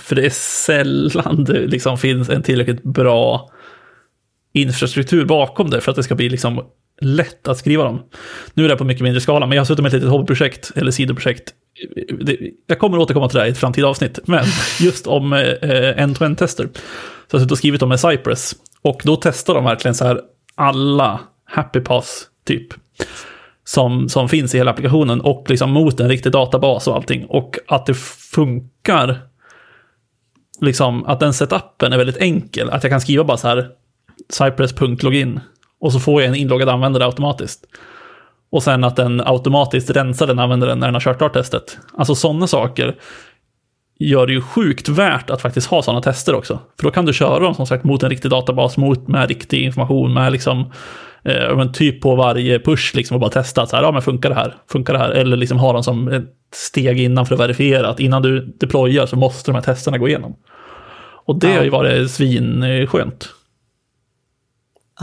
för 0.00 0.14
det 0.14 0.26
är 0.26 0.30
sällan 0.30 1.44
det 1.44 1.66
liksom 1.66 1.98
finns 1.98 2.28
en 2.28 2.42
tillräckligt 2.42 2.82
bra 2.82 3.50
infrastruktur 4.52 5.24
bakom 5.24 5.70
det 5.70 5.80
för 5.80 5.90
att 5.90 5.96
det 5.96 6.02
ska 6.02 6.14
bli 6.14 6.28
liksom 6.28 6.64
lätt 7.00 7.48
att 7.48 7.58
skriva 7.58 7.84
dem. 7.84 8.02
Nu 8.54 8.64
är 8.64 8.68
det 8.68 8.76
på 8.76 8.84
mycket 8.84 9.02
mindre 9.02 9.20
skala, 9.20 9.46
men 9.46 9.56
jag 9.56 9.60
har 9.60 9.66
suttit 9.66 9.82
med 9.82 9.88
ett 9.88 9.94
litet 9.94 10.10
hobbyprojekt 10.10 10.72
eller 10.74 10.90
sidoprojekt. 10.90 11.54
Jag 12.66 12.78
kommer 12.78 12.98
återkomma 12.98 13.28
till 13.28 13.36
det 13.36 13.40
här 13.40 13.48
i 13.48 13.52
ett 13.52 13.58
framtida 13.58 13.88
avsnitt, 13.88 14.18
men 14.24 14.44
just 14.80 15.06
om 15.06 15.32
eh, 15.32 16.02
end-to-end-tester. 16.02 16.64
Så 16.74 16.80
jag 17.30 17.38
har 17.38 17.38
suttit 17.38 17.52
och 17.52 17.58
skrivit 17.58 17.80
dem 17.80 17.88
med 17.88 18.00
Cypress. 18.00 18.54
Och 18.82 19.00
då 19.04 19.16
testar 19.16 19.54
de 19.54 19.64
verkligen 19.64 19.94
så 19.94 20.04
här 20.04 20.20
alla 20.54 21.20
happy 21.44 21.80
pass 21.80 22.26
typ. 22.46 22.68
Som, 23.64 24.08
som 24.08 24.28
finns 24.28 24.54
i 24.54 24.58
hela 24.58 24.70
applikationen 24.70 25.20
och 25.20 25.44
liksom 25.48 25.70
mot 25.70 26.00
en 26.00 26.08
riktig 26.08 26.32
databas 26.32 26.88
och 26.88 26.96
allting. 26.96 27.24
Och 27.24 27.58
att 27.66 27.86
det 27.86 27.94
funkar. 27.94 29.18
Liksom 30.60 31.06
att 31.06 31.20
den 31.20 31.34
setupen 31.34 31.92
är 31.92 31.98
väldigt 31.98 32.16
enkel. 32.16 32.70
Att 32.70 32.84
jag 32.84 32.90
kan 32.90 33.00
skriva 33.00 33.24
bara 33.24 33.36
så 33.36 33.48
här 33.48 33.68
cypress.login 34.28 35.40
och 35.80 35.92
så 35.92 36.00
får 36.00 36.22
jag 36.22 36.28
en 36.28 36.34
inloggad 36.34 36.68
användare 36.68 37.04
automatiskt. 37.04 37.64
Och 38.50 38.62
sen 38.62 38.84
att 38.84 38.96
den 38.96 39.20
automatiskt 39.20 39.90
rensar 39.90 40.26
den 40.26 40.38
användaren 40.38 40.78
när 40.78 40.86
den 40.86 40.94
har 40.94 41.00
kört 41.00 41.18
klart 41.18 41.32
testet. 41.32 41.78
Alltså 41.98 42.14
sådana 42.14 42.46
saker 42.46 42.96
gör 43.98 44.26
det 44.26 44.32
ju 44.32 44.40
sjukt 44.40 44.88
värt 44.88 45.30
att 45.30 45.42
faktiskt 45.42 45.66
ha 45.66 45.82
sådana 45.82 46.02
tester 46.02 46.34
också. 46.34 46.58
För 46.76 46.84
då 46.84 46.90
kan 46.90 47.06
du 47.06 47.12
köra 47.12 47.38
dem 47.38 47.54
som 47.54 47.66
sagt 47.66 47.84
mot 47.84 48.02
en 48.02 48.10
riktig 48.10 48.30
databas, 48.30 48.76
mot 48.76 49.08
med 49.08 49.28
riktig 49.28 49.62
information, 49.62 50.12
med 50.12 50.32
liksom 50.32 50.72
eh, 51.22 51.56
men 51.56 51.72
typ 51.72 52.00
på 52.00 52.14
varje 52.14 52.58
push 52.58 52.94
liksom 52.94 53.14
och 53.14 53.20
bara 53.20 53.30
testa 53.30 53.62
att 53.62 53.68
så 53.68 53.76
här, 53.76 53.82
ja 53.82 53.92
men 53.92 54.02
funkar 54.02 54.28
det 54.28 54.34
här, 54.34 54.54
funkar 54.68 54.92
det 54.92 54.98
här? 54.98 55.10
Eller 55.10 55.36
liksom 55.36 55.58
ha 55.58 55.72
dem 55.72 55.82
som 55.82 56.08
ett 56.08 56.30
steg 56.54 57.00
innan 57.00 57.26
för 57.26 57.34
att 57.34 57.40
verifiera 57.40 57.88
att 57.88 58.00
innan 58.00 58.22
du 58.22 58.56
deployar 58.60 59.06
så 59.06 59.16
måste 59.16 59.50
de 59.50 59.54
här 59.54 59.62
testerna 59.62 59.98
gå 59.98 60.08
igenom. 60.08 60.36
Och 61.24 61.38
det 61.38 61.50
ja. 61.50 61.56
har 61.56 61.64
ju 61.64 61.70
varit 61.70 62.10
svinskönt. 62.10 63.28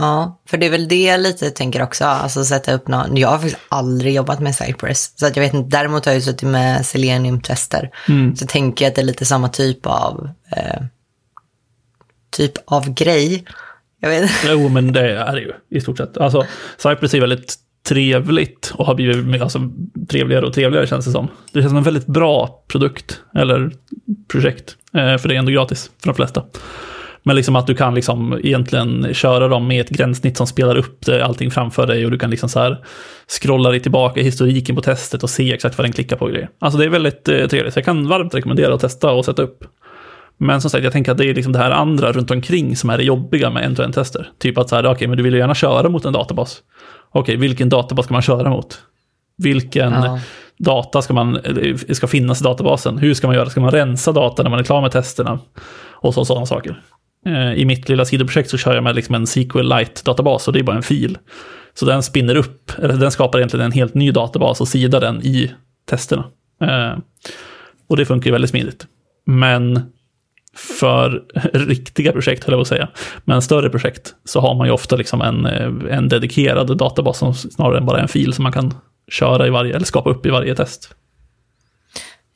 Ja, 0.00 0.40
för 0.46 0.58
det 0.58 0.66
är 0.66 0.70
väl 0.70 0.88
det 0.88 1.02
jag 1.02 1.20
lite 1.20 1.50
tänker 1.50 1.82
också, 1.82 2.04
alltså 2.04 2.44
sätta 2.44 2.72
upp 2.72 2.88
någon, 2.88 3.16
jag 3.16 3.28
har 3.28 3.38
faktiskt 3.38 3.60
aldrig 3.68 4.14
jobbat 4.14 4.40
med 4.40 4.54
Cypress, 4.54 5.12
så 5.16 5.26
att 5.26 5.36
jag 5.36 5.42
vet 5.42 5.54
inte, 5.54 5.76
däremot 5.78 6.04
har 6.04 6.12
jag 6.12 6.18
ju 6.18 6.22
suttit 6.22 6.48
med 6.48 6.86
Selenium-tester, 6.86 7.90
mm. 8.08 8.36
så 8.36 8.46
tänker 8.46 8.84
jag 8.84 8.90
att 8.90 8.94
det 8.94 9.02
är 9.02 9.06
lite 9.06 9.24
samma 9.24 9.48
typ 9.48 9.86
av, 9.86 10.30
eh, 10.56 10.82
typ 12.30 12.52
av 12.64 12.94
grej. 12.94 13.44
Jag 14.00 14.10
vet 14.10 14.30
Jo, 14.46 14.68
men 14.68 14.92
det 14.92 15.10
är 15.10 15.32
det 15.32 15.40
ju 15.40 15.52
i 15.70 15.80
stort 15.80 15.98
sett. 15.98 16.16
Alltså, 16.16 16.46
Cypress 16.76 17.14
är 17.14 17.20
väldigt 17.20 17.54
trevligt 17.88 18.72
och 18.74 18.86
har 18.86 18.94
blivit 18.94 19.42
alltså, 19.42 19.70
trevligare 20.08 20.46
och 20.46 20.54
trevligare 20.54 20.86
känns 20.86 21.04
det 21.04 21.12
som. 21.12 21.28
Det 21.52 21.60
känns 21.60 21.70
som 21.70 21.76
en 21.76 21.82
väldigt 21.82 22.06
bra 22.06 22.64
produkt, 22.68 23.20
eller 23.34 23.70
projekt, 24.28 24.76
eh, 24.94 25.16
för 25.16 25.28
det 25.28 25.34
är 25.34 25.38
ändå 25.38 25.52
gratis 25.52 25.90
för 25.98 26.08
de 26.08 26.14
flesta. 26.14 26.44
Men 27.22 27.36
liksom 27.36 27.56
att 27.56 27.66
du 27.66 27.74
kan 27.74 27.94
liksom 27.94 28.40
egentligen 28.42 29.14
köra 29.14 29.48
dem 29.48 29.66
med 29.66 29.80
ett 29.80 29.90
gränssnitt 29.90 30.36
som 30.36 30.46
spelar 30.46 30.76
upp 30.76 31.06
det, 31.06 31.24
allting 31.24 31.50
framför 31.50 31.86
dig 31.86 32.04
och 32.04 32.10
du 32.10 32.18
kan 32.18 32.30
liksom 32.30 32.48
så 32.48 32.60
här 32.60 32.84
scrolla 33.40 33.70
dig 33.70 33.80
tillbaka 33.80 34.20
i 34.20 34.24
historiken 34.24 34.76
på 34.76 34.82
testet 34.82 35.22
och 35.22 35.30
se 35.30 35.54
exakt 35.54 35.78
vad 35.78 35.84
den 35.84 35.92
klickar 35.92 36.16
på 36.16 36.24
och 36.24 36.30
grejer. 36.30 36.48
Alltså 36.58 36.78
det 36.78 36.84
är 36.84 36.88
väldigt 36.88 37.28
eh, 37.28 37.46
trevligt. 37.46 37.76
Jag 37.76 37.84
kan 37.84 38.08
varmt 38.08 38.34
rekommendera 38.34 38.74
att 38.74 38.80
testa 38.80 39.12
och 39.12 39.24
sätta 39.24 39.42
upp. 39.42 39.64
Men 40.38 40.60
som 40.60 40.70
sagt, 40.70 40.84
jag 40.84 40.92
tänker 40.92 41.12
att 41.12 41.18
det 41.18 41.26
är 41.26 41.34
liksom 41.34 41.52
det 41.52 41.58
här 41.58 41.70
andra 41.70 42.12
runt 42.12 42.30
omkring 42.30 42.76
som 42.76 42.90
är 42.90 42.96
det 42.96 43.04
jobbiga 43.04 43.50
med 43.50 43.64
end-to-end-tester. 43.64 44.28
Typ 44.38 44.58
att 44.58 44.68
så 44.68 44.76
här, 44.76 44.82
okej, 44.82 44.92
okay, 44.92 45.08
men 45.08 45.16
du 45.16 45.22
vill 45.22 45.32
ju 45.32 45.38
gärna 45.38 45.54
köra 45.54 45.88
mot 45.88 46.04
en 46.04 46.12
databas. 46.12 46.62
Okej, 47.10 47.20
okay, 47.20 47.36
vilken 47.36 47.68
databas 47.68 48.04
ska 48.04 48.14
man 48.14 48.22
köra 48.22 48.50
mot? 48.50 48.82
Vilken 49.42 49.92
ja. 49.92 50.20
data 50.58 51.02
ska, 51.02 51.14
man, 51.14 51.38
ska 51.92 52.06
finnas 52.06 52.40
i 52.40 52.44
databasen? 52.44 52.98
Hur 52.98 53.14
ska 53.14 53.26
man 53.26 53.36
göra? 53.36 53.50
Ska 53.50 53.60
man 53.60 53.70
rensa 53.70 54.12
data 54.12 54.42
när 54.42 54.50
man 54.50 54.58
är 54.58 54.64
klar 54.64 54.80
med 54.80 54.90
testerna? 54.90 55.38
Och 55.90 56.14
så, 56.14 56.24
sådana 56.24 56.46
saker. 56.46 56.82
Eh, 57.26 57.52
I 57.52 57.64
mitt 57.64 57.88
lilla 57.88 58.04
sidoprojekt 58.04 58.50
så 58.50 58.58
kör 58.58 58.74
jag 58.74 58.84
med 58.84 58.96
liksom 58.96 59.14
en 59.14 59.26
SQLite-databas 59.26 60.46
och 60.46 60.52
det 60.52 60.58
är 60.58 60.62
bara 60.62 60.76
en 60.76 60.82
fil. 60.82 61.18
Så 61.74 61.86
den 61.86 62.02
spinner 62.02 62.34
upp, 62.34 62.72
eller 62.78 62.94
den 62.94 63.10
skapar 63.10 63.38
egentligen 63.38 63.66
en 63.66 63.72
helt 63.72 63.94
ny 63.94 64.10
databas 64.10 64.60
och 64.60 64.68
sidar 64.68 65.00
den 65.00 65.22
i 65.22 65.54
testerna. 65.90 66.24
Eh, 66.62 66.98
och 67.88 67.96
det 67.96 68.06
funkar 68.06 68.26
ju 68.26 68.32
väldigt 68.32 68.50
smidigt. 68.50 68.86
Men 69.26 69.92
för 70.56 71.22
riktiga 71.52 72.12
projekt, 72.12 72.44
höll 72.44 72.52
jag 72.52 72.58
på 72.58 72.62
att 72.62 72.68
säga, 72.68 72.88
men 73.24 73.42
större 73.42 73.70
projekt, 73.70 74.14
så 74.24 74.40
har 74.40 74.54
man 74.54 74.66
ju 74.66 74.72
ofta 74.72 74.96
liksom 74.96 75.20
en, 75.20 75.46
eh, 75.46 75.96
en 75.96 76.08
dedikerad 76.08 76.76
databas 76.76 77.18
som 77.18 77.34
snarare 77.34 77.78
än 77.78 77.86
bara 77.86 78.00
en 78.00 78.08
fil 78.08 78.32
som 78.32 78.42
man 78.42 78.52
kan 78.52 78.74
köra 79.08 79.46
i 79.46 79.50
varje, 79.50 79.76
eller 79.76 79.86
skapa 79.86 80.10
upp 80.10 80.26
i 80.26 80.30
varje 80.30 80.54
test. 80.54 80.94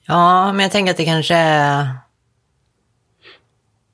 Ja, 0.07 0.53
men 0.53 0.62
jag 0.62 0.73
tänker 0.73 0.91
att 0.91 0.97
det 0.97 1.05
kanske 1.05 1.35
är 1.35 1.88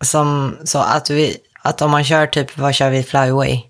som 0.00 0.56
så 0.64 0.78
att 0.78 1.10
vi, 1.10 1.36
att 1.62 1.82
om 1.82 1.90
man 1.90 2.04
kör 2.04 2.26
typ, 2.26 2.58
vad 2.58 2.74
kör 2.74 2.90
vi, 2.90 3.02
Flyway? 3.02 3.62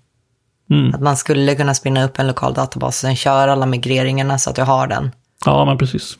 Mm. 0.69 0.95
Att 0.95 1.01
man 1.01 1.17
skulle 1.17 1.55
kunna 1.55 1.73
spinna 1.73 2.03
upp 2.03 2.19
en 2.19 2.27
lokal 2.27 2.53
databas 2.53 2.87
och 2.87 2.93
sen 2.93 3.15
köra 3.15 3.51
alla 3.51 3.65
migreringarna 3.65 4.37
så 4.37 4.49
att 4.49 4.55
du 4.55 4.61
har 4.61 4.87
den. 4.87 5.11
Ja, 5.45 5.65
men 5.65 5.77
precis. 5.77 6.17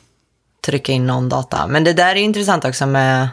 Trycka 0.66 0.92
in 0.92 1.06
någon 1.06 1.28
data. 1.28 1.66
Men 1.66 1.84
det 1.84 1.92
där 1.92 2.10
är 2.10 2.20
intressant 2.20 2.64
också 2.64 2.86
med, 2.86 3.28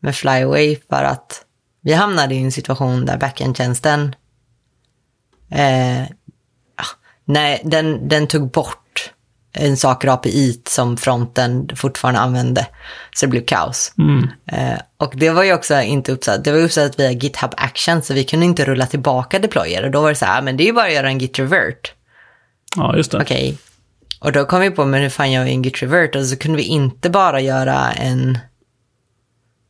med 0.00 0.16
Flyway 0.16 0.76
för 0.90 1.02
att 1.02 1.44
vi 1.82 1.92
hamnade 1.92 2.34
i 2.34 2.42
en 2.42 2.52
situation 2.52 3.06
där 3.06 3.18
backend-tjänsten, 3.18 4.14
eh, 5.50 6.06
nej, 7.24 7.62
den, 7.64 8.08
den 8.08 8.26
tog 8.26 8.50
bort 8.50 8.79
en 9.52 9.76
sak 9.76 10.04
API 10.04 10.60
som 10.68 10.96
fronten 10.96 11.68
fortfarande 11.76 12.20
använde. 12.20 12.66
Så 13.14 13.26
det 13.26 13.30
blev 13.30 13.44
kaos. 13.44 13.94
Mm. 13.98 14.28
Eh, 14.46 14.80
och 14.96 15.12
det 15.16 15.30
var 15.30 15.44
ju 15.44 15.54
också 15.54 15.80
inte 15.80 16.12
uppsatt, 16.12 16.44
det 16.44 16.52
var 16.52 16.58
uppsatt 16.58 17.00
via 17.00 17.10
GitHub 17.10 17.54
Action 17.56 18.02
så 18.02 18.14
vi 18.14 18.24
kunde 18.24 18.46
inte 18.46 18.64
rulla 18.64 18.86
tillbaka 18.86 19.38
deployer. 19.38 19.84
Och 19.84 19.90
då 19.90 20.00
var 20.00 20.08
det 20.08 20.14
så 20.14 20.24
här, 20.24 20.42
men 20.42 20.56
det 20.56 20.62
är 20.62 20.66
ju 20.66 20.72
bara 20.72 20.86
att 20.86 20.92
göra 20.92 21.08
en 21.08 21.18
git 21.18 21.38
revert. 21.38 21.92
Ja, 22.76 22.96
just 22.96 23.10
det. 23.10 23.18
Okej. 23.18 23.58
Och 24.20 24.32
då 24.32 24.44
kom 24.44 24.60
vi 24.60 24.70
på, 24.70 24.84
men 24.84 25.02
hur 25.02 25.08
fan 25.08 25.32
gör 25.32 25.44
vi 25.44 25.50
en 25.50 25.62
git 25.62 25.82
revert? 25.82 26.16
Och 26.16 26.26
så 26.26 26.36
kunde 26.36 26.56
vi 26.56 26.64
inte 26.64 27.10
bara 27.10 27.40
göra 27.40 27.92
en 27.92 28.38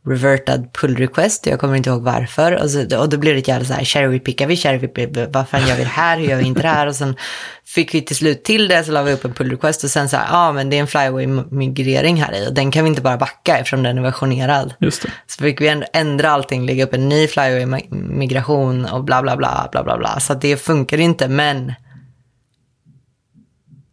revertad 0.07 0.73
pull 0.73 0.97
request, 0.97 1.47
jag 1.47 1.61
kommer 1.61 1.77
inte 1.77 1.91
ihåg 1.91 2.03
varför. 2.03 2.63
Och, 2.63 2.71
så, 2.71 3.01
och 3.01 3.09
då 3.09 3.19
blev 3.19 3.35
det 3.35 3.41
ett 3.41 3.49
jävla 3.49 3.65
så 3.65 3.73
här, 3.73 3.85
cherry-pickar 3.85 4.47
vi, 4.47 4.57
cherry 4.57 5.27
vad 5.33 5.49
fan 5.49 5.69
gör 5.69 5.77
vi 5.77 5.83
det 5.83 5.89
här, 5.89 6.19
hur 6.19 6.27
gör 6.27 6.37
vi 6.37 6.45
inte 6.45 6.63
det 6.63 6.69
här? 6.69 6.87
Och 6.87 6.97
sen 6.97 7.17
fick 7.65 7.95
vi 7.95 8.03
till 8.03 8.17
slut 8.17 8.45
till 8.45 8.69
det, 8.69 8.85
så 8.85 8.93
la 8.93 9.03
vi 9.03 9.13
upp 9.13 9.25
en 9.25 9.33
pull 9.33 9.51
request 9.51 9.85
och 9.85 9.91
sen 9.91 10.09
så 10.09 10.17
här, 10.17 10.27
ja 10.31 10.49
ah, 10.49 10.53
men 10.53 10.71
det 10.71 10.77
är 10.77 10.81
en 10.81 10.87
flyway-migrering 10.87 12.23
här 12.23 12.35
i 12.35 12.49
och 12.49 12.55
den 12.55 12.71
kan 12.71 12.85
vi 12.85 12.91
inte 12.91 13.03
bara 13.03 13.17
backa 13.17 13.59
eftersom 13.59 13.83
den 13.83 13.99
är 13.99 14.03
versionerad. 14.03 14.75
Just 14.81 15.03
det. 15.03 15.09
Så 15.27 15.43
fick 15.43 15.61
vi 15.61 15.83
ändra 15.93 16.31
allting, 16.31 16.67
lägga 16.67 16.85
upp 16.85 16.95
en 16.95 17.09
ny 17.09 17.27
flyway-migration 17.27 18.87
och 18.87 19.05
bla 19.05 19.23
bla 19.23 19.37
bla 19.37 19.69
bla 19.73 19.83
bla 19.83 19.99
bla. 19.99 20.21
Så 20.21 20.35
det 20.35 20.57
funkar 20.57 21.01
inte, 21.01 21.29
men 21.29 21.73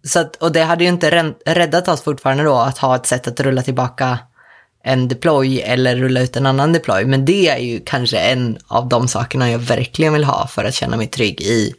så 0.04 0.20
att, 0.20 0.36
och 0.36 0.52
det 0.52 0.64
hade 0.64 0.84
ju 0.84 0.90
inte 0.90 1.34
räddat 1.46 1.88
oss 1.88 2.02
fortfarande 2.02 2.44
då 2.44 2.56
att 2.56 2.78
ha 2.78 2.96
ett 2.96 3.06
sätt 3.06 3.28
att 3.28 3.40
rulla 3.40 3.62
tillbaka 3.62 4.20
en 4.84 5.08
deploy 5.08 5.60
eller 5.60 5.96
rulla 5.96 6.22
ut 6.22 6.36
en 6.36 6.46
annan 6.46 6.74
deploy. 6.74 7.06
Men 7.06 7.26
det 7.26 7.48
är 7.48 7.58
ju 7.58 7.80
kanske 7.86 8.18
en 8.18 8.58
av 8.68 8.90
de 8.90 9.08
sakerna 9.08 9.52
jag 9.52 9.60
verkligen 9.60 10.14
vill 10.14 10.24
ha 10.24 10.48
för 10.48 10.64
att 10.64 10.74
känna 10.74 10.98
mig 10.98 11.08
trygg 11.08 11.42
i 11.42 11.74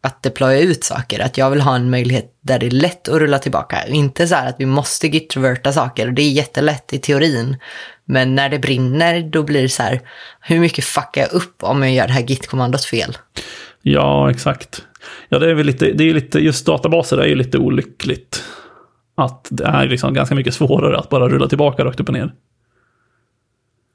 att 0.00 0.22
deploya 0.22 0.60
ut 0.60 0.84
saker. 0.84 1.20
Att 1.20 1.38
jag 1.38 1.50
vill 1.50 1.60
ha 1.60 1.76
en 1.76 1.90
möjlighet 1.90 2.32
där 2.40 2.58
det 2.58 2.66
är 2.66 2.70
lätt 2.70 3.08
att 3.08 3.14
rulla 3.14 3.38
tillbaka. 3.38 3.86
Inte 3.86 4.28
så 4.28 4.34
här 4.34 4.48
att 4.48 4.56
vi 4.58 4.66
måste 4.66 5.08
git-reverta 5.08 5.72
saker 5.72 6.06
och 6.06 6.12
det 6.12 6.22
är 6.22 6.30
jättelätt 6.30 6.92
i 6.92 6.98
teorin. 6.98 7.56
Men 8.04 8.34
när 8.34 8.48
det 8.48 8.58
brinner 8.58 9.22
då 9.22 9.42
blir 9.42 9.62
det 9.62 9.68
så 9.68 9.82
här, 9.82 10.00
hur 10.40 10.60
mycket 10.60 10.84
fuckar 10.84 11.20
jag 11.20 11.32
upp 11.32 11.62
om 11.62 11.82
jag 11.82 11.92
gör 11.92 12.06
det 12.06 12.12
här 12.12 12.22
git-kommandot 12.22 12.84
fel? 12.84 13.16
Ja, 13.82 14.30
exakt. 14.30 14.82
Ja, 15.28 15.38
det 15.38 15.50
är 15.50 15.54
väl 15.54 15.66
lite, 15.66 15.92
det 15.92 16.04
är 16.04 16.14
lite, 16.14 16.38
just 16.38 16.66
databaser 16.66 17.18
är 17.18 17.26
ju 17.26 17.34
lite 17.34 17.58
olyckligt. 17.58 18.42
Att 19.18 19.48
det 19.50 19.64
är 19.64 19.86
liksom 19.86 20.14
ganska 20.14 20.34
mycket 20.34 20.54
svårare 20.54 20.98
att 20.98 21.08
bara 21.08 21.28
rulla 21.28 21.48
tillbaka 21.48 21.84
rakt 21.84 22.00
upp 22.00 22.08
och 22.08 22.14
ner. 22.14 22.32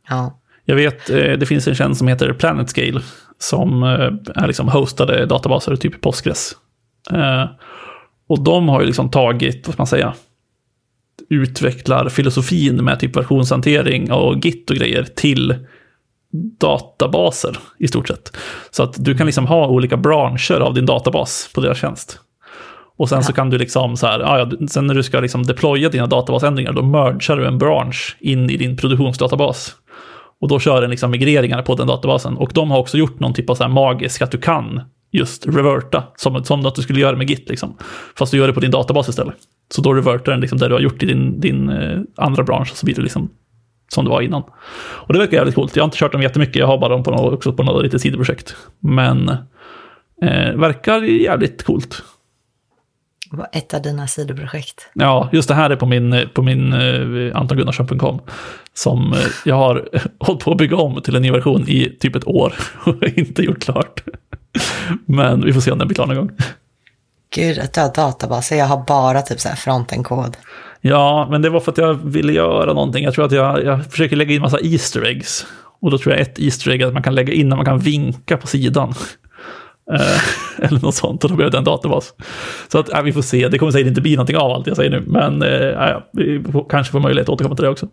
Ja. 0.10 0.40
Jag 0.66 0.76
vet, 0.76 1.10
eh, 1.10 1.32
det 1.32 1.46
finns 1.46 1.68
en 1.68 1.76
tjänst 1.76 2.00
som 2.00 2.08
heter 2.08 2.34
PlanetScale 2.34 3.02
som 3.38 3.84
eh, 3.84 4.44
är 4.44 4.48
liksom 4.48 4.68
hostade 4.68 5.26
databaser, 5.26 5.76
typ 5.76 6.02
Postgres. 6.02 6.56
Eh, 7.12 7.46
och 8.28 8.44
de 8.44 8.70
har 8.70 8.82
ju 8.82 8.88
liksom 8.88 9.12
tagit, 9.12 9.68
vad 9.68 9.74
ska 9.74 9.82
man 9.82 9.88
säga, 9.88 10.14
utvecklar 11.30 12.10
filosofin 12.10 12.76
med 12.76 13.00
typ 13.00 13.18
versionshantering 13.18 14.12
och 14.12 14.46
Git 14.46 14.70
och 14.70 14.76
grejer 14.76 15.04
till 15.04 15.56
databaser 16.60 17.58
i 17.80 17.88
stort 17.88 18.08
sett. 18.08 18.38
Så 18.72 18.84
att 18.84 19.06
du 19.06 19.18
kan 19.18 19.26
liksom 19.26 19.48
ha 19.48 19.68
olika 19.68 19.98
branscher 19.98 20.60
av 20.60 20.74
din 20.74 20.86
databas 20.86 21.50
på 21.54 21.62
deras 21.62 21.78
tjänst. 21.78 22.20
Och 22.98 23.10
sen 23.10 23.18
ja. 23.18 23.24
så 23.24 23.34
kan 23.34 23.50
du 23.50 23.58
liksom 23.58 23.98
så 23.98 24.08
här, 24.08 24.20
ja, 24.20 24.52
sen 24.70 24.88
när 24.88 24.94
du 24.94 25.04
ska 25.04 25.20
liksom 25.20 25.44
deploya 25.44 25.90
dina 25.90 26.08
databasändringar, 26.08 26.74
då 26.74 26.84
mergar 26.84 27.38
du 27.38 27.46
en 27.48 27.58
bransch 27.58 28.18
in 28.20 28.50
i 28.50 28.58
din 28.58 28.78
produktionsdatabas. 28.78 29.76
Och 30.42 30.48
då 30.48 30.60
kör 30.60 30.82
den 30.82 30.90
liksom 30.90 31.12
migreringar 31.12 31.62
på 31.62 31.76
den 31.76 31.88
databasen. 31.88 32.38
Och 32.38 32.52
de 32.54 32.72
har 32.72 32.80
också 32.80 32.98
gjort 32.98 33.20
någon 33.20 33.34
typ 33.34 33.50
av 33.50 33.56
så 33.56 33.64
här 33.64 33.70
magisk 33.70 34.22
att 34.22 34.32
du 34.32 34.38
kan 34.38 34.82
just 35.12 35.48
reverta, 35.48 36.04
som, 36.16 36.44
som 36.44 36.66
att 36.66 36.76
du 36.76 36.82
skulle 36.82 37.00
göra 37.00 37.16
med 37.16 37.30
Git, 37.30 37.50
liksom. 37.50 37.78
fast 38.18 38.32
du 38.32 38.38
gör 38.38 38.48
det 38.48 38.54
på 38.54 38.60
din 38.60 38.72
databas 38.72 39.10
istället. 39.10 39.36
Så 39.74 39.82
då 39.82 39.94
revertar 39.94 40.32
den 40.32 40.42
liksom 40.42 40.58
där 40.58 40.70
du 40.70 40.76
har 40.76 40.82
gjort 40.82 41.04
i 41.04 41.06
din, 41.06 41.40
din 41.40 41.70
eh, 41.70 42.00
andra 42.18 42.44
bransch, 42.44 42.76
så 42.76 42.86
blir 42.86 42.96
det 42.96 43.02
liksom 43.02 43.30
som 43.88 44.06
det 44.06 44.12
var 44.12 44.22
innan. 44.22 44.44
Och 44.76 45.14
det 45.14 45.20
verkar 45.20 45.38
jävligt 45.38 45.56
coolt. 45.56 45.76
Jag 45.76 45.84
har 45.84 45.88
inte 45.88 45.98
kört 45.98 46.12
dem 46.12 46.22
jättemycket, 46.22 46.56
jag 46.56 46.68
har 46.68 46.78
bara 46.78 46.90
dem 46.90 47.04
på 47.04 47.12
något, 47.12 47.34
också 47.34 47.54
på 47.54 47.64
något 47.64 47.84
litet 47.84 48.02
sidoprojekt. 48.02 48.56
Men 48.80 49.30
eh, 50.22 50.54
verkar 50.56 51.02
jävligt 51.02 51.64
coolt. 51.64 52.04
Ett 53.52 53.74
av 53.74 53.82
dina 53.82 54.08
sidoprojekt. 54.08 54.90
Ja, 54.94 55.30
just 55.32 55.48
det 55.48 55.56
här 55.56 55.70
är 55.70 55.76
på 55.76 55.86
min, 55.86 56.30
på 56.34 56.42
min 56.42 56.74
uh, 56.74 57.38
antongunnarsson.com. 57.38 58.22
Som 58.74 59.14
uh, 59.14 59.20
jag 59.46 59.56
har 59.56 59.90
hållit 60.20 60.44
på 60.44 60.52
att 60.52 60.58
bygga 60.58 60.78
om 60.78 61.02
till 61.02 61.16
en 61.16 61.22
ny 61.22 61.32
version 61.32 61.66
i 61.68 61.98
typ 62.00 62.16
ett 62.16 62.28
år 62.28 62.54
och 62.86 63.04
inte 63.04 63.42
gjort 63.42 63.64
klart. 63.64 64.04
Men 65.06 65.46
vi 65.46 65.54
får 65.54 65.62
se 65.62 65.72
om 65.72 65.78
den 65.78 65.88
blir 65.88 65.96
klar 65.96 66.08
någon 66.08 66.16
gång. 66.16 66.32
Gud, 67.36 67.60
att 67.60 67.74
du 67.74 67.82
har 67.82 67.94
databaser. 67.94 68.56
Jag 68.56 68.66
har 68.66 68.84
bara 68.88 69.22
typ 69.22 69.40
så 69.40 69.50
här 69.50 69.56
fronten-kod. 69.56 70.38
Ja, 70.82 71.28
men 71.32 71.42
det 71.42 71.50
var 71.50 71.60
för 71.60 71.72
att 71.72 71.78
jag 71.78 71.94
ville 71.94 72.34
göra 72.34 72.74
någonting. 72.74 73.04
Jag 73.04 73.14
tror 73.14 73.26
att 73.26 73.32
jag, 73.32 73.64
jag 73.64 73.86
försöker 73.86 74.16
lägga 74.16 74.36
in 74.36 74.42
massa 74.42 74.60
Easter 74.60 75.06
eggs. 75.06 75.46
Och 75.82 75.92
då 75.92 75.98
tror 75.98 76.14
jag 76.14 76.22
ett 76.22 76.40
Easter 76.40 76.72
egg 76.72 76.82
är 76.82 76.88
att 76.88 76.94
man 76.94 77.04
kan 77.04 77.16
lägga 77.16 77.34
in 77.34 77.50
när 77.50 77.56
man 77.56 77.66
kan 77.66 77.80
vinka 77.80 78.38
på 78.38 78.48
sidan. 78.48 78.94
Eh, 79.92 80.22
eller 80.66 80.82
något 80.82 80.96
sånt, 80.96 81.24
och 81.24 81.30
då 81.30 81.36
blev 81.36 81.52
det 81.52 81.58
en 81.58 81.64
databas. 81.64 82.14
Så 82.68 82.80
att, 82.80 82.90
ja, 82.92 83.02
vi 83.02 83.14
får 83.14 83.22
se, 83.22 83.48
det 83.48 83.58
kommer 83.58 83.72
säkert 83.72 83.88
inte 83.88 84.02
bli 84.02 84.16
någonting 84.16 84.38
av 84.38 84.52
allt 84.52 84.68
jag 84.68 84.76
säger 84.76 84.92
nu, 84.92 85.04
men 85.08 85.42
eh, 85.42 85.50
ja, 85.50 86.10
vi 86.14 86.44
får, 86.52 86.70
kanske 86.70 86.92
får 86.92 87.00
möjlighet 87.00 87.30
att 87.30 87.34
återkomma 87.34 87.56
till 87.56 87.64
det 87.64 87.70
också. 87.70 87.88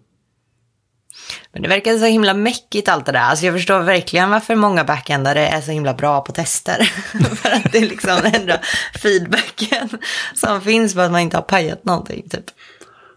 Men 1.52 1.62
det 1.62 1.68
verkar 1.68 1.98
så 1.98 2.04
himla 2.04 2.34
mäckigt 2.34 2.88
allt 2.88 3.06
det 3.06 3.12
där. 3.12 3.20
Alltså 3.20 3.46
jag 3.46 3.54
förstår 3.54 3.80
verkligen 3.80 4.30
varför 4.30 4.54
många 4.54 4.84
backendare 4.84 5.46
är 5.46 5.60
så 5.60 5.70
himla 5.70 5.94
bra 5.94 6.20
på 6.20 6.32
tester. 6.32 6.82
För 7.34 7.50
att 7.50 7.72
det 7.72 7.78
är 7.78 7.88
liksom 7.88 8.18
enda 8.34 8.60
feedbacken 9.02 9.88
som 10.34 10.60
finns 10.60 10.94
på 10.94 11.00
att 11.00 11.12
man 11.12 11.20
inte 11.20 11.36
har 11.36 11.42
pajat 11.42 11.84
någonting. 11.84 12.28
Typ. 12.28 12.44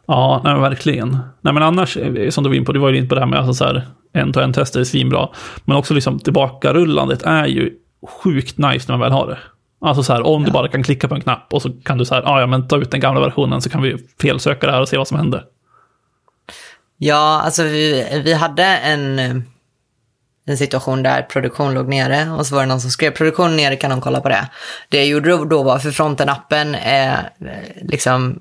Ja, 0.07 0.41
nej, 0.43 0.59
verkligen. 0.59 1.17
Nej, 1.41 1.53
men 1.53 1.63
annars, 1.63 1.97
eh, 1.97 2.29
som 2.29 2.43
du 2.43 2.49
var 2.49 2.57
in 2.57 2.65
på, 2.65 2.71
du 2.71 2.79
var 2.79 2.89
ju 2.89 2.97
in 2.97 3.09
på 3.09 3.15
det 3.15 3.21
här 3.21 3.27
med 3.27 3.39
alltså 3.39 3.53
så 3.53 3.65
här, 3.65 3.87
en-to-en-tester 4.13 4.79
är 4.79 4.83
svinbra. 4.83 5.29
Men 5.65 5.77
också 5.77 5.93
liksom 5.93 6.19
tillbakarullandet 6.19 7.23
är 7.23 7.45
ju 7.45 7.73
sjukt 8.07 8.57
nice 8.57 8.85
när 8.87 8.97
man 8.97 8.99
väl 8.99 9.11
har 9.11 9.27
det. 9.27 9.37
Alltså 9.81 10.03
så 10.03 10.13
här, 10.13 10.27
om 10.27 10.41
ja. 10.41 10.45
du 10.45 10.51
bara 10.51 10.67
kan 10.67 10.83
klicka 10.83 11.07
på 11.07 11.15
en 11.15 11.21
knapp 11.21 11.53
och 11.53 11.61
så 11.61 11.69
kan 11.71 11.97
du 11.97 12.05
så 12.05 12.15
här, 12.15 12.23
ah, 12.25 12.39
ja 12.39 12.47
men 12.47 12.67
ta 12.67 12.77
ut 12.77 12.91
den 12.91 12.99
gamla 12.99 13.21
versionen 13.21 13.61
så 13.61 13.69
kan 13.69 13.81
vi 13.81 13.97
felsöka 14.21 14.67
det 14.67 14.73
här 14.73 14.81
och 14.81 14.89
se 14.89 14.97
vad 14.97 15.07
som 15.07 15.17
hände. 15.17 15.43
Ja, 16.97 17.41
alltså 17.41 17.63
vi, 17.63 18.21
vi 18.25 18.33
hade 18.33 18.63
en, 18.63 19.19
en 20.45 20.57
situation 20.57 21.03
där 21.03 21.21
produktion 21.21 21.73
låg 21.73 21.87
nere 21.87 22.31
och 22.31 22.47
så 22.47 22.55
var 22.55 22.61
det 22.61 22.67
någon 22.67 22.81
som 22.81 22.91
skrev 22.91 23.11
produktion 23.11 23.55
nere, 23.55 23.75
kan 23.75 23.89
någon 23.89 24.01
kolla 24.01 24.21
på 24.21 24.29
det? 24.29 24.49
Det 24.89 24.97
jag 24.97 25.07
gjorde 25.07 25.45
då 25.45 25.63
var, 25.63 25.79
för 25.79 25.91
fronten-appen 25.91 26.75
är 26.81 27.29
liksom 27.81 28.39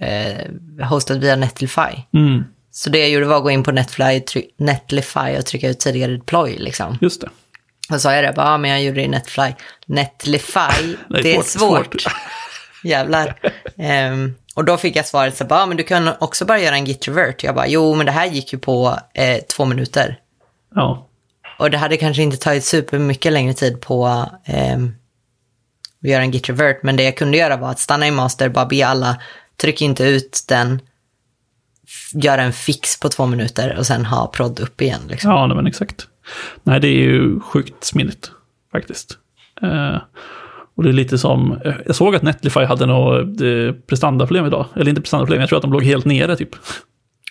eh, 0.00 0.86
hostad 0.86 1.20
via 1.20 1.36
Netlify. 1.36 2.02
Mm. 2.14 2.44
Så 2.70 2.90
det 2.90 2.98
jag 2.98 3.10
gjorde 3.10 3.26
var 3.26 3.36
att 3.36 3.42
gå 3.42 3.50
in 3.50 3.62
på 3.62 3.72
Netfly, 3.72 4.22
Netlify 4.56 5.38
och 5.38 5.46
trycka 5.46 5.68
ut 5.68 5.80
tidigare 5.80 6.12
deploy 6.12 6.58
liksom. 6.58 6.98
Just 7.00 7.20
det. 7.20 7.28
Och 7.90 8.00
sa 8.00 8.14
jag 8.14 8.24
det, 8.24 8.32
bara, 8.32 8.46
ja, 8.46 8.58
men 8.58 8.70
jag 8.70 8.82
gjorde 8.82 8.96
det 8.96 9.04
i 9.04 9.08
Netfly. 9.08 9.54
Netlify, 9.86 10.96
det 11.08 11.18
är, 11.18 11.22
det 11.22 11.36
är 11.36 11.42
svårt. 11.42 12.00
svårt. 12.00 12.14
Jävlar. 12.84 13.52
Um, 14.10 14.34
och 14.54 14.64
då 14.64 14.76
fick 14.76 14.96
jag 14.96 15.06
svaret 15.06 15.36
så 15.36 15.44
bara, 15.44 15.60
ja, 15.60 15.66
men 15.66 15.76
du 15.76 15.82
kan 15.82 16.10
också 16.20 16.44
bara 16.44 16.58
göra 16.58 16.74
en 16.74 16.84
git 16.84 17.08
revert. 17.08 17.44
Jag 17.44 17.54
bara, 17.54 17.66
jo 17.66 17.94
men 17.94 18.06
det 18.06 18.12
här 18.12 18.26
gick 18.26 18.52
ju 18.52 18.58
på 18.58 18.98
eh, 19.14 19.38
två 19.38 19.64
minuter. 19.64 20.18
Ja. 20.74 21.08
Och 21.58 21.70
det 21.70 21.78
hade 21.78 21.96
kanske 21.96 22.22
inte 22.22 22.36
tagit 22.36 22.64
supermycket 22.64 23.32
längre 23.32 23.54
tid 23.54 23.80
på 23.80 24.26
eh, 24.44 24.78
att 26.02 26.08
göra 26.08 26.22
en 26.22 26.30
git 26.30 26.48
revert, 26.48 26.82
men 26.82 26.96
det 26.96 27.02
jag 27.02 27.16
kunde 27.16 27.38
göra 27.38 27.56
var 27.56 27.70
att 27.70 27.78
stanna 27.78 28.06
i 28.06 28.10
master, 28.10 28.48
bara 28.48 28.66
be 28.66 28.86
alla, 28.86 29.16
tryck 29.56 29.82
inte 29.82 30.04
ut 30.04 30.44
den, 30.48 30.80
göra 32.12 32.42
en 32.42 32.52
fix 32.52 33.00
på 33.00 33.08
två 33.08 33.26
minuter 33.26 33.76
och 33.78 33.86
sen 33.86 34.04
ha 34.04 34.26
prod 34.26 34.60
upp 34.60 34.80
igen. 34.80 35.00
Liksom. 35.08 35.30
Ja, 35.30 35.54
men 35.54 35.66
exakt. 35.66 36.06
Nej, 36.62 36.80
det 36.80 36.88
är 36.88 37.00
ju 37.02 37.40
sjukt 37.40 37.84
smidigt 37.84 38.30
faktiskt. 38.72 39.18
Eh, 39.62 39.96
och 40.76 40.84
det 40.84 40.90
är 40.90 40.92
lite 40.92 41.18
som, 41.18 41.60
jag 41.86 41.96
såg 41.96 42.14
att 42.14 42.22
Netlify 42.22 42.64
hade 42.64 42.86
något 42.86 43.40
eh, 43.40 43.74
prestandaproblem 43.86 44.46
idag. 44.46 44.66
Eller 44.76 44.88
inte 44.88 45.00
prestandaproblem, 45.00 45.40
jag 45.40 45.48
tror 45.48 45.56
att 45.56 45.62
de 45.62 45.72
låg 45.72 45.84
helt 45.84 46.04
nere 46.04 46.36
typ. 46.36 46.50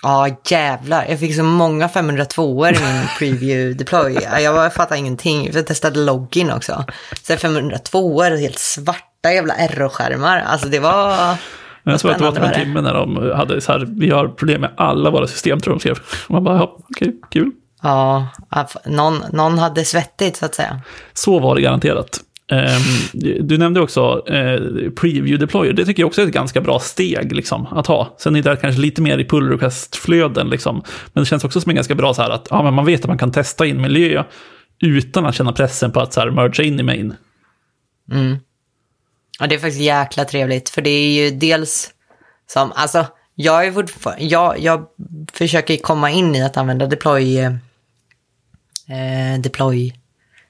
Ja, 0.03 0.27
jävlar. 0.49 1.05
Jag 1.09 1.19
fick 1.19 1.35
så 1.35 1.43
många 1.43 1.89
502 1.89 2.67
i 2.67 2.71
min 2.71 3.03
preview 3.19 3.77
deploy. 3.77 4.13
Jag 4.43 4.73
fattade 4.73 4.99
ingenting. 4.99 5.49
Jag 5.53 5.67
testade 5.67 5.99
login 5.99 6.51
också. 6.51 6.85
Så 7.23 7.37
502 7.37 8.21
helt 8.21 8.59
svarta 8.59 9.33
jävla 9.33 9.53
error-skärmar. 9.53 10.39
Alltså 10.39 10.67
det 10.67 10.79
var... 10.79 11.35
Jag 11.83 11.99
tror 11.99 12.11
att 12.11 12.17
det 12.17 12.23
var 12.23 12.31
typ 12.31 12.43
en 12.43 12.53
timme 12.53 12.81
när 12.81 12.93
de 12.93 13.31
hade 13.35 13.61
så 13.61 13.71
här, 13.71 13.87
vi 13.89 14.09
har 14.09 14.27
problem 14.27 14.61
med 14.61 14.71
alla 14.77 15.09
våra 15.09 15.27
system 15.27 15.59
tror 15.59 15.73
de 15.73 15.79
skrev. 15.79 15.99
Man 16.29 16.43
bara, 16.43 16.57
ja, 16.57 16.77
okej, 16.89 17.15
kul. 17.31 17.51
Ja, 17.81 18.27
någon, 18.85 19.23
någon 19.31 19.57
hade 19.57 19.85
svettigt 19.85 20.35
så 20.37 20.45
att 20.45 20.55
säga. 20.55 20.81
Så 21.13 21.39
var 21.39 21.55
det 21.55 21.61
garanterat. 21.61 22.19
Um, 22.51 23.47
du 23.47 23.57
nämnde 23.57 23.81
också 23.81 24.23
uh, 24.29 24.91
preview 24.91 25.37
deployer. 25.37 25.73
Det 25.73 25.85
tycker 25.85 26.03
jag 26.03 26.07
också 26.07 26.21
är 26.21 26.25
ett 26.25 26.33
ganska 26.33 26.61
bra 26.61 26.79
steg 26.79 27.35
liksom, 27.35 27.67
att 27.67 27.87
ha. 27.87 28.15
Sen 28.17 28.35
är 28.35 28.41
det 28.41 28.55
kanske 28.55 28.81
lite 28.81 29.01
mer 29.01 29.17
i 29.17 29.25
pull 29.25 29.49
request-flöden. 29.49 30.49
Liksom. 30.49 30.83
Men 31.13 31.23
det 31.23 31.25
känns 31.25 31.43
också 31.43 31.61
som 31.61 31.69
en 31.69 31.75
ganska 31.75 31.95
bra 31.95 32.13
så 32.13 32.21
här 32.21 32.29
att 32.29 32.47
ja, 32.49 32.63
men 32.63 32.73
man 32.73 32.85
vet 32.85 33.01
att 33.01 33.07
man 33.07 33.17
kan 33.17 33.31
testa 33.31 33.65
in 33.65 33.81
miljö 33.81 34.23
utan 34.81 35.25
att 35.25 35.35
känna 35.35 35.53
pressen 35.53 35.91
på 35.91 35.99
att 35.99 36.13
så 36.13 36.19
här, 36.19 36.31
mergea 36.31 36.65
in 36.65 36.79
i 36.79 36.83
main. 36.83 37.15
Mm. 38.11 38.37
Ja, 39.39 39.47
det 39.47 39.55
är 39.55 39.59
faktiskt 39.59 39.81
jäkla 39.81 40.25
trevligt. 40.25 40.69
För 40.69 40.81
det 40.81 40.89
är 40.89 41.23
ju 41.23 41.31
dels 41.31 41.89
som, 42.47 42.71
alltså, 42.75 43.05
jag, 43.35 43.67
är 43.67 43.71
fortfarande, 43.71 44.25
jag, 44.25 44.59
jag 44.59 44.85
försöker 45.33 45.77
komma 45.77 46.11
in 46.11 46.35
i 46.35 46.43
att 46.43 46.57
använda 46.57 46.85
deploy, 46.85 47.39
eh, 48.89 49.41
deploy 49.41 49.93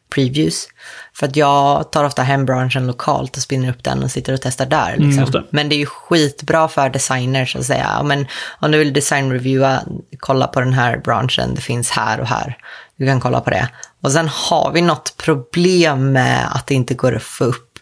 previews. 0.10 0.68
För 1.14 1.28
att 1.28 1.36
jag 1.36 1.92
tar 1.92 2.04
ofta 2.04 2.22
hem 2.22 2.46
branschen 2.46 2.88
lokalt 2.88 3.38
och 3.38 3.44
spinner 3.44 3.70
upp 3.70 3.84
den 3.84 4.04
och 4.04 4.12
sitter 4.12 4.34
och 4.34 4.42
testar 4.42 4.66
där. 4.66 4.94
Mm, 4.94 5.10
liksom. 5.10 5.24
Mm, 5.24 5.48
men 5.50 5.70
det 5.70 5.76
är 5.76 5.78
ju 5.78 5.86
skitbra 5.86 6.68
för 6.68 6.90
designers 6.90 7.56
att 7.56 7.66
säga, 7.66 8.04
men 8.04 8.28
om 8.60 8.72
du 8.72 8.78
vill 8.78 8.94
designreviewa, 8.94 9.82
kolla 10.20 10.48
på 10.48 10.60
den 10.60 10.74
här 10.74 10.98
branschen, 10.98 11.56
det 11.56 11.62
finns 11.62 11.90
här 11.90 12.20
och 12.20 12.28
här. 12.28 12.58
Du 12.98 13.06
kan 13.06 13.20
kolla 13.20 13.42
på 13.42 13.50
det. 13.50 13.70
Och 14.02 14.12
sen 14.12 14.28
har 14.28 14.72
vi 14.72 14.82
något 14.82 15.18
problem 15.18 16.12
med 16.12 16.56
att 16.56 16.68
det 16.68 16.76
inte 16.76 16.94
går 16.94 17.16
att 17.16 17.24
få 17.24 17.44
upp, 17.44 17.80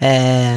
eh, 0.00 0.56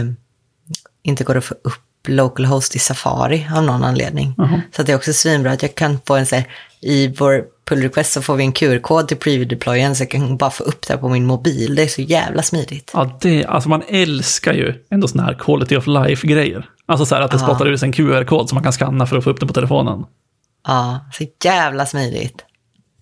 inte 1.03 1.23
går 1.23 1.37
att 1.37 1.45
få 1.45 1.55
upp 1.63 1.79
localhost 2.07 2.75
i 2.75 2.79
Safari 2.79 3.47
av 3.55 3.63
någon 3.63 3.83
anledning. 3.83 4.35
-huh. 4.37 4.61
Så 4.75 4.83
det 4.83 4.91
är 4.91 4.95
också 4.95 5.13
svinbra 5.13 5.51
att 5.51 5.61
jag 5.61 5.75
kan 5.75 5.99
få 6.07 6.15
en 6.15 6.25
så 6.25 6.35
här, 6.35 6.47
i 6.81 7.07
vår 7.07 7.43
pull 7.65 7.81
request 7.81 8.13
så 8.13 8.21
får 8.21 8.35
vi 8.35 8.43
en 8.43 8.53
QR-kod 8.53 9.07
till 9.07 9.17
preview 9.17 9.55
deployen 9.55 9.95
så 9.95 10.03
jag 10.03 10.09
kan 10.09 10.37
bara 10.37 10.51
få 10.51 10.63
upp 10.63 10.87
det 10.87 10.97
på 10.97 11.09
min 11.09 11.25
mobil. 11.25 11.75
Det 11.75 11.83
är 11.83 11.87
så 11.87 12.01
jävla 12.01 12.41
smidigt. 12.41 12.91
Ja, 12.93 13.17
det, 13.21 13.45
alltså 13.45 13.69
man 13.69 13.83
älskar 13.87 14.53
ju 14.53 14.73
ändå 14.89 15.07
sådana 15.07 15.27
här 15.27 15.37
quality 15.39 15.77
of 15.77 15.87
life-grejer. 15.87 16.69
Alltså 16.85 17.05
så 17.05 17.15
här 17.15 17.21
att 17.21 17.31
det 17.31 17.39
spottar 17.39 17.65
ut 17.65 17.83
en 17.83 17.91
QR-kod 17.91 18.49
som 18.49 18.55
man 18.55 18.63
kan 18.63 18.73
skanna 18.73 19.05
för 19.05 19.17
att 19.17 19.23
få 19.23 19.29
upp 19.29 19.39
den 19.39 19.47
på 19.47 19.53
telefonen. 19.53 20.05
Ja, 20.67 20.99
så 21.13 21.25
jävla 21.43 21.85
smidigt. 21.85 22.45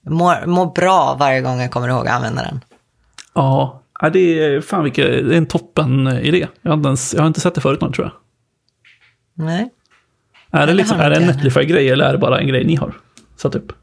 Mår, 0.06 0.46
mår 0.46 0.66
bra 0.66 1.16
varje 1.20 1.42
gång 1.42 1.62
jag 1.62 1.72
kommer 1.72 1.88
ihåg 1.88 2.08
att 2.08 2.14
använda 2.14 2.42
den. 2.42 2.60
Ja, 3.34 3.82
det 4.14 4.20
är 4.20 4.62
fan 4.62 4.84
vilket, 4.84 5.06
det 5.06 5.34
är 5.34 5.38
en 5.38 5.46
toppen 5.46 6.08
idé. 6.08 6.48
Jag 6.62 6.72
har, 6.72 6.78
inte 6.78 6.88
ens, 6.88 7.14
jag 7.14 7.22
har 7.22 7.28
inte 7.28 7.42
sett 7.42 7.56
det 7.56 7.62
förut 7.62 7.82
någon 7.82 7.94
tror 7.94 8.08
jag. 8.08 8.14
Nej. 9.46 9.70
Är 10.52 10.68
det, 10.68 10.74
liksom, 10.74 11.00
är 11.00 11.10
det 11.10 11.16
en 11.16 11.28
Netlify-grej 11.28 11.90
eller 11.90 12.06
är 12.06 12.12
det 12.12 12.18
bara 12.18 12.40
en 12.40 12.48
grej 12.48 12.66
ni 12.66 12.76
har 12.76 12.94
satt 13.38 13.56
upp? 13.56 13.74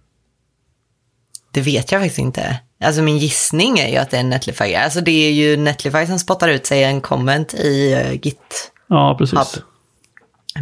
Det 1.50 1.60
vet 1.60 1.92
jag 1.92 2.00
faktiskt 2.00 2.18
inte. 2.18 2.60
Alltså 2.84 3.02
min 3.02 3.18
gissning 3.18 3.78
är 3.78 3.88
ju 3.88 3.96
att 3.96 4.10
det 4.10 4.18
är 4.18 4.22
Netlify. 4.22 4.74
Alltså 4.74 5.00
det 5.00 5.26
är 5.26 5.32
ju 5.32 5.56
Netlify 5.56 6.06
som 6.06 6.18
spottar 6.18 6.48
ut 6.48 6.66
sig 6.66 6.84
en 6.84 7.00
comment 7.00 7.54
i 7.54 7.94
uh, 7.94 8.12
Git. 8.12 8.72
Ja, 8.88 9.16
precis. 9.18 9.58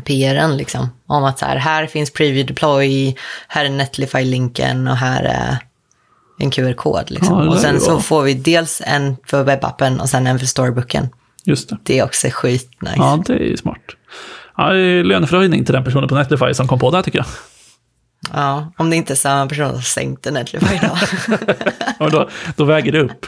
PRen 0.04 0.56
liksom. 0.56 0.88
Om 1.06 1.24
att 1.24 1.38
så 1.38 1.46
här, 1.46 1.56
här 1.56 1.86
finns 1.86 2.12
preview 2.12 2.52
deploy, 2.52 3.16
här 3.48 3.64
är 3.64 3.70
Netlify-länken 3.70 4.88
och 4.88 4.96
här 4.96 5.22
är 5.22 5.58
en 6.38 6.50
QR-kod. 6.50 7.10
Liksom. 7.10 7.44
Ja, 7.44 7.50
och 7.50 7.58
sen 7.58 7.80
så 7.80 8.00
får 8.00 8.22
vi 8.22 8.34
dels 8.34 8.82
en 8.84 9.16
för 9.26 9.42
webbappen 9.42 10.00
och 10.00 10.08
sen 10.08 10.26
en 10.26 10.38
för 10.38 10.46
storybooken. 10.46 11.08
Just 11.44 11.68
det. 11.68 11.78
Det 11.82 11.98
är 11.98 12.04
också 12.04 12.28
skitnice. 12.30 12.94
Ja, 12.96 13.22
det 13.26 13.52
är 13.52 13.56
smart. 13.56 13.82
Ja, 14.56 14.72
löneförhöjning 15.02 15.64
till 15.64 15.74
den 15.74 15.84
personen 15.84 16.08
på 16.08 16.14
Netlify 16.14 16.54
som 16.54 16.68
kom 16.68 16.78
på 16.78 16.90
det 16.90 16.96
här 16.96 17.02
tycker 17.02 17.18
jag. 17.18 17.26
Ja, 18.32 18.72
om 18.76 18.90
det 18.90 18.96
inte 18.96 19.12
är 19.12 19.14
samma 19.14 19.48
person 19.48 19.72
som 19.72 19.82
sänkte 19.82 20.30
Netlify 20.30 20.78
då. 20.82 20.96
Och 22.04 22.10
då, 22.10 22.28
då 22.56 22.64
väger 22.64 22.92
det 22.92 23.00
upp. 23.00 23.26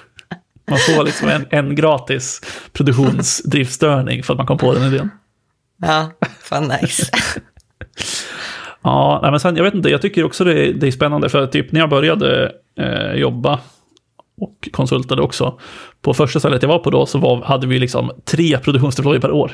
Man 0.70 0.78
får 0.78 1.04
liksom 1.04 1.28
en, 1.28 1.46
en 1.50 1.74
gratis 1.74 2.40
produktionsdriftstörning 2.72 4.22
för 4.22 4.32
att 4.32 4.38
man 4.38 4.46
kom 4.46 4.58
på 4.58 4.74
den 4.74 4.94
idén. 4.94 5.10
ja, 5.82 6.10
fan 6.42 6.72
nice. 6.82 7.10
Ja, 8.82 9.18
nej, 9.22 9.30
men 9.30 9.40
sen, 9.40 9.56
jag 9.56 9.64
vet 9.64 9.74
inte, 9.74 9.88
jag 9.88 10.02
tycker 10.02 10.24
också 10.24 10.44
det 10.44 10.68
är, 10.68 10.72
det 10.72 10.86
är 10.86 10.90
spännande 10.90 11.28
för 11.28 11.46
typ 11.46 11.72
när 11.72 11.80
jag 11.80 11.90
började 11.90 12.52
eh, 12.78 13.12
jobba 13.12 13.60
och 14.40 14.68
konsultade 14.72 15.22
också. 15.22 15.60
På 16.02 16.14
första 16.14 16.38
stället 16.38 16.62
jag 16.62 16.68
var 16.68 16.78
på 16.78 16.90
då 16.90 17.06
så 17.06 17.18
var, 17.18 17.42
hade 17.42 17.66
vi 17.66 17.78
liksom 17.78 18.10
tre 18.24 18.58
produktionsdeployer 18.58 19.20
per 19.20 19.30
år. 19.30 19.52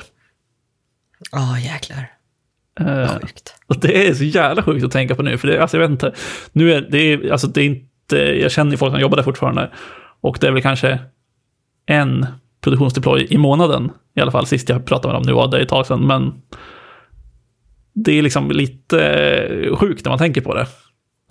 Ja, 1.33 1.53
oh, 1.53 1.64
jäklar. 1.64 2.11
Eh, 2.81 3.09
Sjukt. 3.21 3.55
och 3.67 3.81
det 3.81 4.09
är 4.09 4.15
så 4.15 4.25
jävla 4.25 4.63
sjukt 4.63 4.85
att 4.85 4.91
tänka 4.91 5.15
på 5.15 5.23
nu, 5.23 5.39
för 5.39 5.49
det, 5.49 5.59
alltså, 5.63 5.77
jag 5.77 5.83
vet 5.83 5.91
inte. 5.91 6.13
Nu 6.53 6.73
är 6.73 6.81
det, 6.91 6.99
är, 6.99 7.31
alltså, 7.33 7.47
det 7.47 7.61
är 7.61 7.65
inte, 7.67 8.17
jag 8.17 8.53
känner 8.53 8.71
ju 8.71 8.77
folk 8.77 8.93
som 8.93 9.01
jobbar 9.01 9.17
där 9.17 9.25
fortfarande. 9.25 9.71
Och 10.21 10.39
det 10.41 10.47
är 10.47 10.51
väl 10.53 10.63
kanske 10.63 10.99
en 11.87 12.27
produktionsdeploy 12.61 13.27
i 13.31 13.39
månaden, 13.39 13.91
i 14.17 14.21
alla 14.21 14.31
fall 14.31 14.47
sist 14.47 14.69
jag 14.69 14.87
pratade 14.87 15.13
med 15.13 15.23
dem, 15.23 15.27
nu 15.27 15.33
var 15.33 15.49
det 15.49 15.59
ett 15.63 15.69
tag 15.69 15.87
sedan, 15.87 16.07
men 16.07 16.33
det 17.95 18.19
är 18.19 18.23
liksom 18.23 18.51
lite 18.51 19.07
eh, 19.09 19.77
sjukt 19.77 20.05
när 20.05 20.11
man 20.11 20.19
tänker 20.19 20.41
på 20.41 20.55
det. 20.55 20.67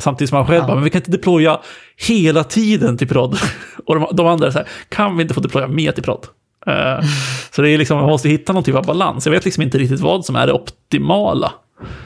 Samtidigt 0.01 0.29
som 0.29 0.37
man 0.37 0.47
själv 0.47 0.59
Ja. 0.61 0.67
bara, 0.67 0.75
men 0.75 0.83
vi 0.83 0.89
kan 0.89 0.99
inte 0.99 1.11
deploya 1.11 1.59
hela 2.07 2.43
tiden 2.43 2.97
till 2.97 3.07
prod. 3.07 3.37
Och 3.85 3.95
de, 3.95 4.07
de 4.15 4.27
andra 4.27 4.47
är 4.47 4.51
så 4.51 4.57
här, 4.57 4.67
kan 4.89 5.17
vi 5.17 5.21
inte 5.21 5.33
få 5.33 5.41
deploya 5.41 5.67
mer 5.67 5.91
till 5.91 6.03
prod? 6.03 6.25
Eh, 6.67 7.05
så 7.51 7.61
det 7.61 7.69
är 7.69 7.77
liksom, 7.77 7.97
man 7.97 8.09
måste 8.09 8.29
hitta 8.29 8.53
någon 8.53 8.63
typ 8.63 8.75
av 8.75 8.85
balans. 8.85 9.25
Jag 9.25 9.33
vet 9.33 9.45
liksom 9.45 9.63
inte 9.63 9.77
riktigt 9.77 9.99
vad 9.99 10.25
som 10.25 10.35
är 10.35 10.47
det 10.47 10.53
optimala. 10.53 11.51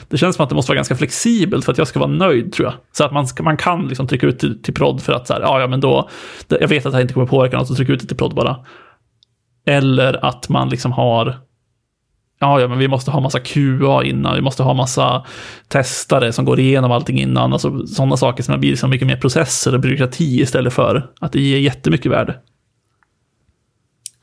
Det 0.10 0.17
känns 0.17 0.36
som 0.36 0.43
att 0.43 0.50
det 0.50 0.56
måste 0.56 0.70
vara 0.70 0.76
ganska 0.76 0.96
flexibelt 0.96 1.65
för 1.65 1.72
att 1.72 1.78
jag 1.78 1.88
ska 1.88 2.00
vara 2.00 2.12
nöjd, 2.12 2.54
tror 2.54 2.65
jag. 2.65 2.74
Så 2.91 3.06
att 3.06 3.12
man, 3.12 3.28
ska, 3.28 3.43
man 3.43 3.58
kan 3.58 3.88
liksom 3.88 4.08
trycka 4.08 4.28
ut 4.28 4.39
till, 4.39 4.62
till 4.62 4.74
prod 4.74 5.02
för 5.02 5.13
att 5.13 5.28
så 5.28 5.34
här, 5.34 5.41
ja, 5.41 5.60
ja, 5.60 5.67
men 5.67 5.80
då, 5.80 6.10
jag 6.48 6.67
vet 6.67 6.86
att 6.86 6.91
det 6.91 6.96
här 6.96 7.02
inte 7.02 7.13
kommer 7.13 7.28
påverka 7.28 7.58
något, 7.58 7.67
så 7.67 7.76
tryck 7.76 7.89
ut 7.89 8.00
det 8.00 8.08
till 8.08 8.17
prod 8.17 8.36
bara. 8.36 8.56
Eller 9.65 10.26
att 10.26 10.50
man 10.50 10.70
liksom 10.70 10.91
har, 10.91 11.38
ja, 12.39 12.62
ja, 12.62 12.67
men 12.67 12.78
vi 12.78 12.88
måste 12.88 13.12
ha 13.12 13.20
massa 13.20 13.39
QA 13.39 14.04
innan, 14.04 14.36
vi 14.36 14.41
måste 14.41 14.63
ha 14.63 14.74
massa 14.74 15.26
testare 15.67 16.34
som 16.34 16.46
går 16.46 16.60
igenom 16.60 16.91
allting 16.91 17.20
innan, 17.20 17.54
alltså 17.54 17.88
sådana 17.88 18.17
saker 18.17 18.43
som 18.43 18.60
blir 18.60 18.70
liksom 18.70 18.89
mycket 18.89 19.08
mer 19.08 19.17
processer 19.17 19.74
och 19.74 19.80
byråkrati 19.80 20.41
istället 20.41 20.74
för 20.74 21.10
att 21.20 21.32
det 21.32 21.39
ger 21.39 21.58
jättemycket 21.58 22.12
värde. 22.12 22.36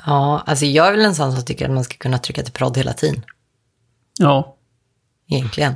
Ja, 0.07 0.43
alltså 0.47 0.65
jag 0.65 0.87
är 0.87 0.93
väl 0.93 1.05
en 1.05 1.15
sån 1.15 1.33
som 1.33 1.45
tycker 1.45 1.65
att 1.65 1.71
man 1.75 1.85
ska 1.85 1.97
kunna 1.97 2.19
trycka 2.19 2.43
till 2.43 2.53
prod 2.53 2.77
hela 2.77 2.93
tiden. 2.93 3.25
Ja, 4.19 4.57
egentligen. 5.29 5.75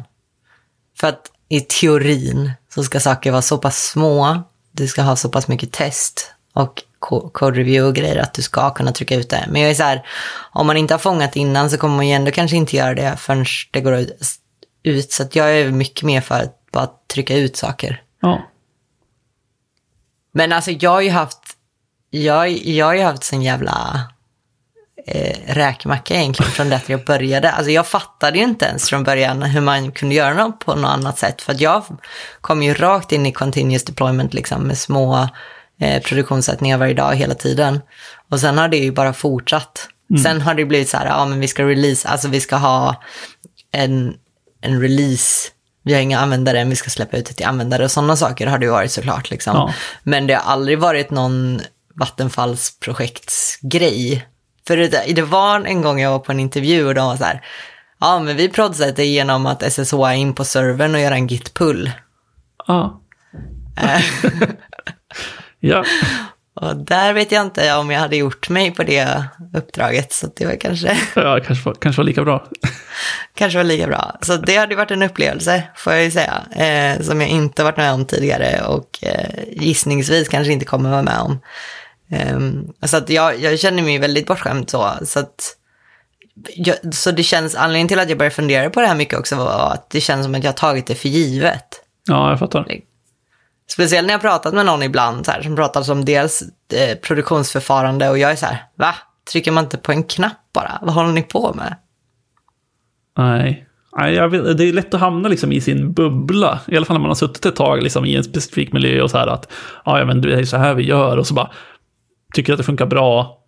För 0.98 1.06
att 1.08 1.30
i 1.48 1.60
teorin 1.60 2.52
så 2.74 2.84
ska 2.84 3.00
saker 3.00 3.30
vara 3.30 3.42
så 3.42 3.58
pass 3.58 3.82
små, 3.90 4.42
du 4.72 4.86
ska 4.88 5.02
ha 5.02 5.16
så 5.16 5.28
pass 5.28 5.48
mycket 5.48 5.72
test 5.72 6.34
och 6.52 6.82
co- 6.98 7.28
code 7.30 7.58
review 7.58 7.88
och 7.88 7.94
grejer 7.94 8.16
att 8.22 8.34
du 8.34 8.42
ska 8.42 8.70
kunna 8.70 8.92
trycka 8.92 9.14
ut 9.16 9.30
det. 9.30 9.44
Men 9.50 9.62
jag 9.62 9.70
är 9.70 9.74
så 9.74 9.82
här, 9.82 10.06
om 10.52 10.66
man 10.66 10.76
inte 10.76 10.94
har 10.94 10.98
fångat 10.98 11.36
innan 11.36 11.70
så 11.70 11.78
kommer 11.78 11.96
man 11.96 12.08
ju 12.08 12.14
ändå 12.14 12.30
kanske 12.30 12.56
inte 12.56 12.76
göra 12.76 12.94
det 12.94 13.16
förrän 13.16 13.44
det 13.70 13.80
går 13.80 14.06
ut. 14.82 15.12
Så 15.12 15.24
jag 15.32 15.58
är 15.58 15.70
mycket 15.70 16.02
mer 16.02 16.20
för 16.20 16.34
att 16.34 16.70
bara 16.72 16.90
trycka 17.14 17.36
ut 17.36 17.56
saker. 17.56 18.02
ja, 18.20 18.42
Men 20.32 20.52
alltså 20.52 20.70
jag 20.70 20.90
har 20.90 21.00
ju 21.00 21.10
haft, 21.10 21.38
jag, 22.10 22.48
jag 22.50 22.86
har 22.86 22.94
ju 22.94 23.02
haft 23.02 23.24
sån 23.24 23.42
jävla 23.42 24.02
eh, 25.09 25.55
räkmacka 25.55 26.14
egentligen 26.14 26.53
från 26.53 26.68
det 26.68 26.77
att 26.77 26.88
jag 26.88 27.05
började. 27.05 27.51
Alltså 27.51 27.71
jag 27.71 27.87
fattade 27.87 28.38
ju 28.38 28.44
inte 28.44 28.64
ens 28.64 28.88
från 28.88 29.05
början 29.05 29.42
hur 29.42 29.61
man 29.61 29.92
kunde 29.92 30.14
göra 30.14 30.35
något 30.35 30.59
på 30.59 30.75
något 30.75 30.90
annat 30.90 31.18
sätt. 31.18 31.42
För 31.42 31.53
att 31.53 31.61
jag 31.61 31.85
kom 32.40 32.62
ju 32.62 32.75
rakt 32.75 33.12
in 33.12 33.27
i 33.27 33.33
continuous 33.33 33.85
deployment 33.85 34.35
liksom 34.35 34.62
med 34.62 34.79
små 34.79 35.29
eh, 35.81 36.03
produktionssättningar 36.03 36.79
varje 36.79 36.94
dag 36.94 37.14
hela 37.14 37.35
tiden. 37.35 37.81
Och 38.31 38.40
sen 38.40 38.59
har 38.59 38.68
det 38.68 38.77
ju 38.77 38.92
bara 38.92 39.12
fortsatt. 39.12 39.88
Sen 40.23 40.40
har 40.40 40.55
det 40.55 40.64
blivit 40.64 40.88
så 40.88 40.97
här, 40.97 41.07
ja 41.07 41.27
men 41.27 41.40
vi 41.40 41.49
ska 41.49 41.64
release, 41.64 42.09
alltså 42.09 42.29
vi 42.29 42.40
ska 42.40 42.57
ha 42.57 43.03
en, 43.73 44.14
en 44.61 44.81
release. 44.81 45.49
Vi 45.85 45.94
har 45.94 46.01
inga 46.01 46.18
användare, 46.18 46.64
vi 46.64 46.77
ska 46.77 46.90
släppa 46.90 47.16
ut 47.16 47.27
det 47.27 47.35
till 47.35 47.47
användare 47.47 47.85
och 47.85 47.90
sådana 47.90 48.16
saker 48.16 48.47
har 48.47 48.59
det 48.59 48.64
ju 48.64 48.73
varit 48.73 48.92
såklart. 48.92 49.31
Liksom. 49.31 49.57
Ja. 49.57 49.75
Men 50.03 50.27
det 50.27 50.35
har 50.35 50.53
aldrig 50.53 50.79
varit 50.79 51.11
någon 51.11 51.61
Vattenfalls 51.94 52.79
projektsgrej. 52.81 54.27
För 54.68 54.76
det, 54.76 55.12
det 55.14 55.22
var 55.22 55.61
en 55.61 55.83
gång 55.83 56.00
jag 56.00 56.11
var 56.11 56.18
på 56.18 56.33
en 56.33 56.40
intervju 56.40 56.87
och 56.87 56.94
de 56.94 57.07
var 57.07 57.16
så 57.16 57.24
här, 57.24 57.42
ja 58.00 58.20
men 58.20 58.37
vi 58.37 58.48
prodsätter 58.48 59.02
genom 59.02 59.46
att 59.46 59.72
SSH 59.72 59.94
in 60.14 60.35
på 60.35 60.44
servern 60.44 60.94
och 60.94 61.00
göra 61.00 61.14
en 61.14 61.26
git-pull. 61.26 61.90
ja. 62.66 63.00
Eh, 63.76 64.02
ja. 65.61 65.85
och 66.54 66.76
där 66.76 67.12
vet 67.12 67.33
jag 67.33 67.42
inte 67.42 67.74
om 67.74 67.90
jag 67.90 68.00
hade 68.00 68.16
gjort 68.16 68.48
mig 68.48 68.74
på 68.74 68.83
det 68.83 69.24
uppdraget, 69.54 70.12
så 70.12 70.26
det 70.37 70.46
var 70.46 70.61
kanske, 70.61 70.98
ja 71.14 71.40
kanske, 71.46 71.64
var, 71.64 71.74
kanske 71.74 72.00
var 72.00 72.07
lika 72.07 72.24
bra. 72.24 72.48
kanske 73.35 73.59
var 73.59 73.64
lika 73.64 73.87
bra. 73.87 74.18
Så 74.20 74.37
det 74.37 74.57
hade 74.57 74.76
varit 74.76 74.90
en 74.90 75.02
upplevelse, 75.02 75.62
får 75.76 75.92
jag 75.92 76.04
ju 76.04 76.11
säga, 76.11 76.42
eh, 76.52 77.02
som 77.02 77.20
jag 77.20 77.31
inte 77.31 77.64
varit 77.64 77.76
med 77.76 77.92
om 77.92 78.04
tidigare 78.04 78.64
och 78.66 78.98
eh, 79.02 79.44
gissningsvis 79.50 80.28
kanske 80.28 80.52
inte 80.52 80.64
kommer 80.64 80.90
vara 80.90 81.02
med 81.02 81.18
om. 81.18 81.40
Eh, 82.11 82.40
så 82.87 82.97
att 82.97 83.11
jag, 83.11 83.40
jag 83.40 83.59
känner 83.59 83.83
mig 83.83 83.99
väldigt 83.99 84.27
bortskämd 84.27 84.71
så. 84.71 84.92
Så, 85.03 85.18
att, 85.18 85.57
jag, 86.57 86.94
så 86.94 87.11
det 87.11 87.23
känns, 87.23 87.55
anledningen 87.55 87.88
till 87.88 87.99
att 87.99 88.09
jag 88.09 88.18
började 88.18 88.35
fundera 88.35 88.71
på 88.71 88.81
det 88.81 88.87
här 88.87 88.94
mycket 88.94 89.18
också 89.18 89.37
var 89.37 89.73
att 89.73 89.90
det 89.90 90.01
känns 90.01 90.25
som 90.25 90.35
att 90.35 90.44
jag 90.44 90.51
har 90.51 90.57
tagit 90.57 90.87
det 90.87 90.94
för 90.94 91.09
givet. 91.09 91.85
Ja, 92.09 92.31
jag 92.31 92.38
fattar. 92.38 92.66
Speciellt 93.71 94.07
när 94.07 94.14
jag 94.14 94.21
pratat 94.21 94.55
med 94.55 94.66
någon 94.66 94.83
ibland 94.83 95.25
så 95.25 95.31
här, 95.31 95.42
som 95.42 95.57
pratar 95.57 95.90
om 95.90 96.05
dels 96.05 96.42
eh, 96.73 96.99
produktionsförfarande 96.99 98.09
och 98.09 98.18
jag 98.18 98.31
är 98.31 98.37
så 98.37 98.47
här, 98.47 98.64
va? 98.75 98.94
Trycker 99.33 99.53
man 99.53 99.64
inte 99.64 99.77
på 99.77 99.92
en 99.92 100.05
knapp 100.05 100.53
bara? 100.55 100.79
Vad 100.83 100.94
håller 100.94 101.12
ni 101.12 101.23
på 101.23 101.55
med? 101.55 101.77
Nej. 103.16 103.64
Nej, 103.97 104.29
vet, 104.29 104.59
det 104.59 104.64
är 104.64 104.73
lätt 104.73 104.94
att 104.94 105.01
hamna 105.01 105.29
liksom 105.29 105.53
i 105.53 105.61
sin 105.61 105.92
bubbla. 105.92 106.61
I 106.66 106.77
alla 106.77 106.87
fall 106.87 106.94
när 106.94 107.01
man 107.01 107.11
har 107.11 107.14
suttit 107.14 107.47
ett 107.47 107.57
tag 107.57 107.83
liksom 107.83 108.05
i 108.05 108.16
en 108.16 108.25
specifik 108.25 108.73
miljö 108.73 109.03
och 109.03 109.11
så 109.11 109.18
här 109.18 109.27
att 109.27 109.53
ja, 109.85 110.05
men 110.05 110.21
det 110.21 110.35
är 110.35 110.44
så 110.44 110.57
här 110.57 110.75
vi 110.75 110.83
gör 110.83 111.16
och 111.16 111.27
så 111.27 111.35
bara 111.35 111.51
tycker 112.34 112.52
att 112.52 112.58
det 112.58 112.64
funkar 112.64 112.86
bra. 112.86 113.38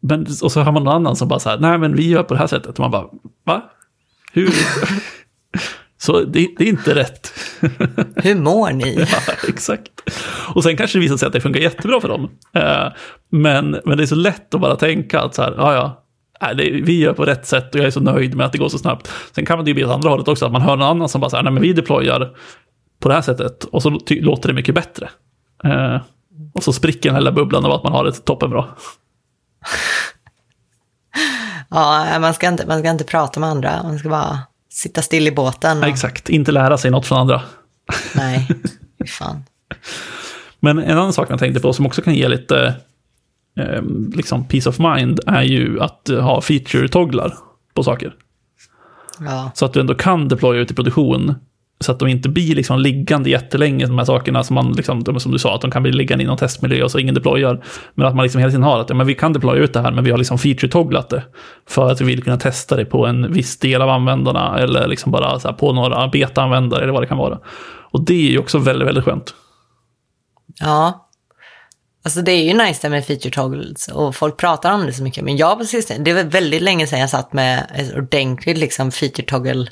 Men, 0.00 0.26
och 0.42 0.52
så 0.52 0.60
har 0.60 0.72
man 0.72 0.84
någon 0.84 0.94
annan 0.94 1.16
som 1.16 1.28
bara 1.28 1.38
så 1.38 1.48
här, 1.48 1.58
nej 1.58 1.78
men 1.78 1.96
vi 1.96 2.08
gör 2.08 2.22
på 2.22 2.34
det 2.34 2.40
här 2.40 2.46
sättet. 2.46 2.78
Och 2.78 2.78
man 2.78 2.90
bara, 2.90 3.06
va? 3.44 3.62
Hur? 4.32 4.50
så 5.98 6.20
det, 6.20 6.48
det, 6.58 6.64
är 6.64 6.68
inte 6.68 6.94
rätt. 6.94 7.32
Hur 8.16 8.34
mår 8.34 8.72
ni? 8.72 8.94
ja, 9.10 9.34
exakt. 9.48 9.90
Och 10.54 10.62
sen 10.62 10.76
kanske 10.76 10.98
det 10.98 11.02
visar 11.02 11.16
sig 11.16 11.26
att 11.26 11.32
det 11.32 11.40
funkar 11.40 11.60
jättebra 11.60 12.00
för 12.00 12.08
dem. 12.08 12.30
Eh, 12.52 12.88
men, 13.30 13.80
men 13.84 13.96
det 13.96 14.04
är 14.04 14.06
så 14.06 14.14
lätt 14.14 14.54
att 14.54 14.60
bara 14.60 14.76
tänka 14.76 15.20
att 15.20 15.34
så 15.34 15.42
här, 15.42 15.54
ja 15.56 15.74
ja, 15.74 16.06
nej, 16.40 16.54
det, 16.54 16.80
vi 16.82 17.00
gör 17.00 17.12
på 17.12 17.24
rätt 17.24 17.46
sätt 17.46 17.74
och 17.74 17.80
jag 17.80 17.86
är 17.86 17.90
så 17.90 18.00
nöjd 18.00 18.34
med 18.34 18.46
att 18.46 18.52
det 18.52 18.58
går 18.58 18.68
så 18.68 18.78
snabbt. 18.78 19.10
Sen 19.34 19.46
kan 19.46 19.58
man 19.58 19.64
det 19.64 19.70
ju 19.70 19.74
bli 19.74 19.84
åt 19.84 19.90
andra 19.90 20.10
hållet 20.10 20.28
också, 20.28 20.46
att 20.46 20.52
man 20.52 20.62
hör 20.62 20.76
någon 20.76 20.88
annan 20.88 21.08
som 21.08 21.20
bara 21.20 21.30
säger, 21.30 21.44
nej 21.44 21.52
men 21.52 21.62
vi 21.62 21.72
deployar 21.72 22.36
på 23.00 23.08
det 23.08 23.14
här 23.14 23.22
sättet 23.22 23.64
och 23.64 23.82
så 23.82 24.00
låter 24.08 24.48
det 24.48 24.54
mycket 24.54 24.74
bättre. 24.74 25.08
Och 26.54 26.62
så 26.62 26.72
spricker 26.72 27.08
den 27.08 27.14
här 27.14 27.20
lilla 27.20 27.32
bubblan 27.32 27.64
av 27.64 27.72
att 27.72 27.84
man 27.84 27.92
har 27.92 28.04
det 28.04 28.12
toppenbra. 28.12 28.64
ja, 31.70 32.18
man 32.20 32.34
ska, 32.34 32.48
inte, 32.48 32.66
man 32.66 32.78
ska 32.78 32.90
inte 32.90 33.04
prata 33.04 33.40
med 33.40 33.48
andra, 33.48 33.82
man 33.82 33.98
ska 33.98 34.08
bara 34.08 34.38
sitta 34.70 35.02
still 35.02 35.28
i 35.28 35.32
båten. 35.32 35.78
Och... 35.78 35.84
Ja, 35.84 35.88
exakt, 35.88 36.28
inte 36.28 36.52
lära 36.52 36.78
sig 36.78 36.90
något 36.90 37.06
från 37.06 37.18
andra. 37.18 37.42
Nej, 38.14 38.48
fan. 39.18 39.44
Men 40.60 40.78
en 40.78 40.98
annan 40.98 41.12
sak 41.12 41.30
jag 41.30 41.38
tänkte 41.38 41.60
på 41.60 41.72
som 41.72 41.86
också 41.86 42.02
kan 42.02 42.14
ge 42.14 42.28
lite 42.28 42.74
eh, 43.58 43.82
liksom 44.14 44.44
peace 44.44 44.68
of 44.68 44.78
mind 44.78 45.20
är 45.26 45.42
ju 45.42 45.80
att 45.80 46.08
ha 46.08 46.40
feature-togglar 46.40 47.34
på 47.74 47.82
saker. 47.82 48.14
Ja. 49.20 49.50
Så 49.54 49.64
att 49.64 49.72
du 49.72 49.80
ändå 49.80 49.94
kan 49.94 50.28
deploya 50.28 50.60
ut 50.60 50.70
i 50.70 50.74
produktion. 50.74 51.34
Så 51.80 51.92
att 51.92 51.98
de 51.98 52.08
inte 52.08 52.28
blir 52.28 52.54
liksom 52.54 52.78
liggande 52.78 53.30
jättelänge, 53.30 53.86
de 53.86 53.98
här 53.98 54.04
sakerna 54.04 54.44
som 54.44 54.54
man, 54.54 54.72
liksom, 54.72 55.20
som 55.20 55.32
du 55.32 55.38
sa, 55.38 55.54
att 55.54 55.60
de 55.60 55.70
kan 55.70 55.82
bli 55.82 55.92
liggande 55.92 56.24
i 56.24 56.26
någon 56.26 56.36
testmiljö 56.36 56.84
och 56.84 56.90
så 56.90 56.98
ingen 56.98 57.14
deployar. 57.14 57.64
Men 57.94 58.06
att 58.06 58.14
man 58.14 58.22
liksom 58.22 58.38
hela 58.38 58.50
tiden 58.50 58.62
har 58.62 58.80
att 58.80 58.88
ja, 58.88 58.94
men 58.94 59.06
vi 59.06 59.14
kan 59.14 59.32
deploya 59.32 59.62
ut 59.62 59.72
det 59.72 59.80
här, 59.80 59.92
men 59.92 60.04
vi 60.04 60.10
har 60.10 60.18
liksom 60.18 60.38
feature-togglat 60.38 61.08
det. 61.08 61.22
För 61.68 61.90
att 61.90 62.00
vi 62.00 62.04
vill 62.04 62.22
kunna 62.22 62.36
testa 62.36 62.76
det 62.76 62.84
på 62.84 63.06
en 63.06 63.32
viss 63.32 63.58
del 63.58 63.82
av 63.82 63.90
användarna, 63.90 64.58
eller 64.58 64.88
liksom 64.88 65.12
bara 65.12 65.40
så 65.40 65.52
på 65.52 65.72
några 65.72 66.08
beta-användare, 66.08 66.82
eller 66.82 66.92
vad 66.92 67.02
det 67.02 67.06
kan 67.06 67.18
vara. 67.18 67.38
Och 67.90 68.04
det 68.04 68.14
är 68.14 68.30
ju 68.30 68.38
också 68.38 68.58
väldigt, 68.58 68.88
väldigt 68.88 69.04
skönt. 69.04 69.34
Ja. 70.60 71.08
Alltså 72.04 72.22
det 72.22 72.32
är 72.32 72.42
ju 72.42 72.58
nice 72.58 72.78
det 72.82 72.90
med 72.90 73.04
feature 73.04 73.30
toggles 73.30 73.88
och 73.88 74.14
folk 74.14 74.36
pratar 74.36 74.72
om 74.72 74.86
det 74.86 74.92
så 74.92 75.02
mycket. 75.02 75.24
Men 75.24 75.36
jag 75.36 75.58
precis 75.58 75.92
det 75.98 76.12
var 76.12 76.22
väldigt 76.22 76.62
länge 76.62 76.86
sedan 76.86 77.00
jag 77.00 77.10
satt 77.10 77.32
med 77.32 77.70
ett 77.74 77.94
ordentligt 77.96 78.58
liksom 78.58 78.90
feature 78.90 79.26
toggle 79.26 79.66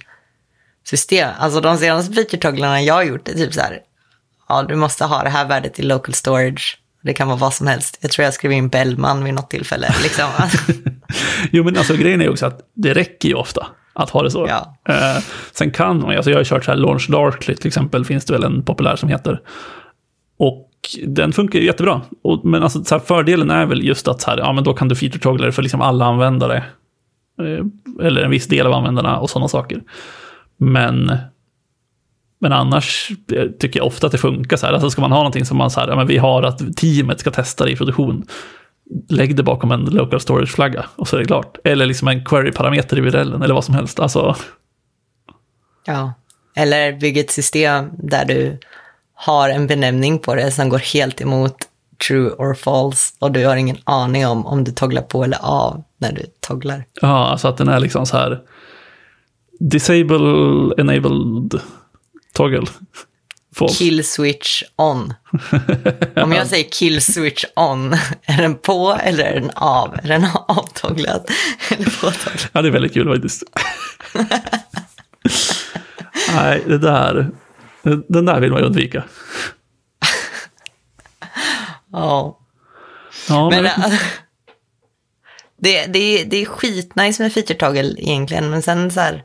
system. 0.85 1.31
Alltså 1.39 1.61
de 1.61 1.77
senaste 1.77 2.13
feature 2.13 2.39
togglarna 2.39 2.83
jag 2.83 2.95
har 2.95 3.03
gjort 3.03 3.29
är 3.29 3.33
typ 3.33 3.55
så 3.55 3.61
här. 3.61 3.79
Ja, 4.49 4.63
du 4.63 4.77
måste 4.77 5.05
ha 5.05 5.23
det 5.23 5.31
här 5.31 5.49
värdet 5.49 5.79
i 5.79 5.83
local 5.83 6.15
storage. 6.15 6.79
Det 7.03 7.15
kan 7.15 7.29
vara 7.29 7.39
vad 7.39 7.55
som 7.55 7.67
helst. 7.67 7.99
Jag 8.01 8.11
tror 8.11 8.25
jag 8.25 8.35
skrev 8.35 8.53
in 8.53 8.69
Bellman 8.69 9.25
vid 9.25 9.35
något 9.35 9.51
tillfälle. 9.51 9.95
Liksom. 10.03 10.29
jo, 11.53 11.65
men 11.65 11.77
alltså 11.77 11.97
grejen 11.97 12.21
är 12.21 12.25
ju 12.25 12.31
också 12.31 12.47
att 12.47 12.61
det 12.75 12.95
räcker 12.95 13.29
ju 13.29 13.35
ofta 13.35 13.67
att 13.93 14.11
ha 14.11 14.23
det 14.23 14.31
så. 14.31 14.47
Ja. 14.49 14.77
Eh, 14.89 15.23
sen 15.53 15.71
kan 15.71 16.01
man, 16.01 16.17
alltså 16.17 16.31
jag 16.31 16.39
har 16.39 16.45
kört 16.45 16.65
så 16.65 16.71
här 16.71 16.79
Launch 16.79 17.11
Darkly 17.11 17.57
till 17.57 17.67
exempel, 17.67 18.05
finns 18.05 18.25
det 18.25 18.33
väl 18.33 18.45
en 18.45 18.63
populär 18.63 18.97
som 18.97 19.09
heter. 19.09 19.41
Och 20.39 20.71
den 21.07 21.33
funkar 21.33 21.59
ju 21.59 21.67
jättebra. 21.67 22.01
Och, 22.23 22.45
men 22.45 22.63
alltså, 22.63 22.85
så 22.85 22.95
här, 22.95 23.03
fördelen 23.03 23.51
är 23.51 23.67
väl 23.67 23.85
just 23.85 24.09
att 24.09 24.21
så 24.21 24.31
här, 24.31 24.39
ja, 24.39 24.53
men 24.53 24.65
då 24.65 24.75
kan 24.75 24.89
du 24.89 24.97
feature 24.97 25.21
toggla 25.21 25.53
för 25.53 25.63
liksom 25.63 25.81
alla 25.81 26.05
användare. 26.05 26.57
Eh, 27.41 28.07
eller 28.07 28.23
en 28.23 28.31
viss 28.31 28.47
del 28.47 28.67
av 28.67 28.73
användarna 28.73 29.19
och 29.19 29.31
sådana 29.31 29.49
saker. 29.49 29.83
Men, 30.57 31.17
men 32.41 32.53
annars 32.53 33.11
eh, 33.33 33.49
tycker 33.59 33.81
jag 33.81 33.87
ofta 33.87 34.07
att 34.07 34.13
det 34.13 34.19
funkar 34.19 34.57
så 34.57 34.67
här. 34.67 34.73
Alltså 34.73 34.91
ska 34.91 35.01
man 35.01 35.13
ha 35.13 35.19
någonting 35.19 35.45
som 35.45 35.57
man 35.57 35.71
så 35.71 35.81
här, 35.81 35.89
ja, 35.89 35.97
men 35.97 36.07
vi 36.07 36.19
har 36.19 36.43
att 36.43 36.77
teamet 36.77 37.21
ska 37.21 37.31
testa 37.31 37.65
det 37.65 37.71
i 37.71 37.77
produktion. 37.77 38.27
Lägg 39.09 39.37
det 39.37 39.43
bakom 39.43 39.73
en 39.73 39.85
local 39.85 40.21
storage-flagga 40.21 40.85
och 40.97 41.09
så 41.09 41.17
är 41.17 41.21
det 41.21 41.27
klart. 41.27 41.59
Eller 41.65 41.87
liksom 41.87 42.09
en 42.09 42.25
query-parameter 42.25 42.99
i 42.99 43.01
virellen 43.01 43.43
eller 43.43 43.55
vad 43.55 43.65
som 43.65 43.75
helst. 43.75 44.01
Alltså... 44.01 44.37
Ja, 45.87 46.13
eller 46.57 46.93
bygg 46.93 47.19
ett 47.19 47.31
system 47.31 47.91
där 47.99 48.25
du 48.25 48.59
har 49.15 49.49
en 49.49 49.67
benämning 49.67 50.19
på 50.19 50.35
det 50.35 50.51
som 50.51 50.69
går 50.69 50.79
helt 50.79 51.21
emot 51.21 51.57
true 52.09 52.31
or 52.31 52.55
false 52.55 53.15
och 53.19 53.33
du 53.33 53.47
har 53.47 53.57
ingen 53.57 53.77
aning 53.85 54.27
om 54.27 54.47
om 54.47 54.65
du 54.65 54.73
togglar 54.73 55.03
på 55.03 55.25
eller 55.25 55.39
av 55.43 55.83
när 55.99 56.13
du 56.13 56.23
togglar. 56.41 56.85
Ja, 57.01 57.29
alltså 57.29 57.49
att 57.49 57.57
den 57.57 57.69
är 57.69 57.81
liksom 57.81 58.07
så 58.07 58.17
här 58.17 58.41
disable 59.69 60.75
enabled 60.79 61.61
toggle. 62.33 62.67
False. 63.55 63.79
Kill 63.79 64.05
switch 64.05 64.63
on. 64.77 65.15
Om 66.17 66.33
jag 66.33 66.47
säger 66.47 66.71
kill 66.71 67.03
switch 67.03 67.45
on, 67.57 67.93
är 68.23 68.43
den 68.43 68.55
på 68.55 68.99
eller 69.03 69.25
är 69.25 69.41
den 69.41 69.51
av? 69.55 69.95
Är 70.03 70.09
den 70.09 70.27
avtogglad 70.49 71.31
eller 71.71 71.85
påtogglad? 71.85 72.51
Ja, 72.53 72.63
det 72.63 72.69
är 72.69 72.73
väldigt 72.73 72.95
kul 72.95 73.09
faktiskt. 73.09 73.43
Nej, 76.35 76.63
det 76.67 76.79
där, 76.79 77.31
den 78.09 78.25
där 78.25 78.41
vill 78.41 78.51
man 78.51 78.61
ju 78.61 78.67
undvika. 78.67 79.05
ja. 81.93 82.39
ja. 83.29 83.51
Men, 83.51 83.63
men 83.63 83.73
det, 85.57 85.87
det, 85.87 86.25
det 86.25 86.43
är 86.43 86.47
skitnice 86.47 87.23
med 87.23 87.33
feature 87.33 87.59
toggle 87.59 87.95
egentligen, 87.99 88.51
men 88.51 88.63
sen 88.63 88.91
så 88.91 89.01
här, 89.01 89.25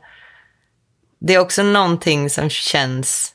det 1.20 1.34
är 1.34 1.38
också 1.38 1.62
någonting 1.62 2.30
som 2.30 2.50
känns 2.50 3.34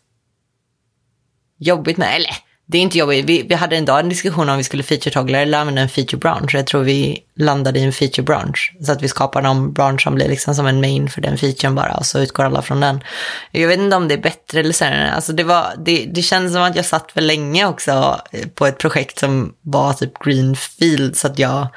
jobbigt 1.59 1.97
med, 1.97 2.15
eller 2.15 2.35
det 2.67 2.77
är 2.77 2.81
inte 2.81 2.97
jobbigt. 2.97 3.25
Vi, 3.25 3.45
vi 3.49 3.55
hade 3.55 3.75
en 3.75 3.85
dag 3.85 3.99
en 3.99 4.09
diskussion 4.09 4.49
om 4.49 4.57
vi 4.57 4.63
skulle 4.63 4.83
feature-toggla 4.83 5.37
eller 5.37 5.57
använda 5.57 5.81
en 5.81 5.89
feature 5.89 6.17
branch. 6.17 6.55
Jag 6.55 6.67
tror 6.67 6.83
vi 6.83 7.23
landade 7.35 7.79
i 7.79 7.83
en 7.83 7.93
feature 7.93 8.23
branch. 8.23 8.75
Så 8.81 8.91
att 8.91 9.01
vi 9.01 9.07
skapar 9.07 9.41
någon 9.41 9.73
branch 9.73 10.01
som 10.01 10.15
blir 10.15 10.27
liksom 10.27 10.55
som 10.55 10.67
en 10.67 10.81
main 10.81 11.09
för 11.09 11.21
den 11.21 11.37
featuren 11.37 11.75
bara. 11.75 11.97
Och 11.97 12.05
så 12.05 12.19
utgår 12.19 12.43
alla 12.43 12.61
från 12.61 12.79
den. 12.79 13.03
Jag 13.51 13.67
vet 13.67 13.79
inte 13.79 13.95
om 13.95 14.07
det 14.07 14.13
är 14.13 14.21
bättre 14.21 14.59
eller 14.59 14.73
sämre. 14.73 15.11
Alltså 15.11 15.33
det, 15.33 15.43
var, 15.43 15.73
det, 15.77 16.05
det 16.05 16.21
kändes 16.21 16.53
som 16.53 16.63
att 16.63 16.75
jag 16.75 16.85
satt 16.85 17.11
för 17.11 17.21
länge 17.21 17.65
också 17.65 18.21
eh, 18.31 18.47
på 18.47 18.65
ett 18.65 18.77
projekt 18.77 19.19
som 19.19 19.53
var 19.61 19.93
typ 19.93 20.19
greenfield. 20.19 21.17
Så 21.17 21.27
att 21.27 21.39
jag 21.39 21.67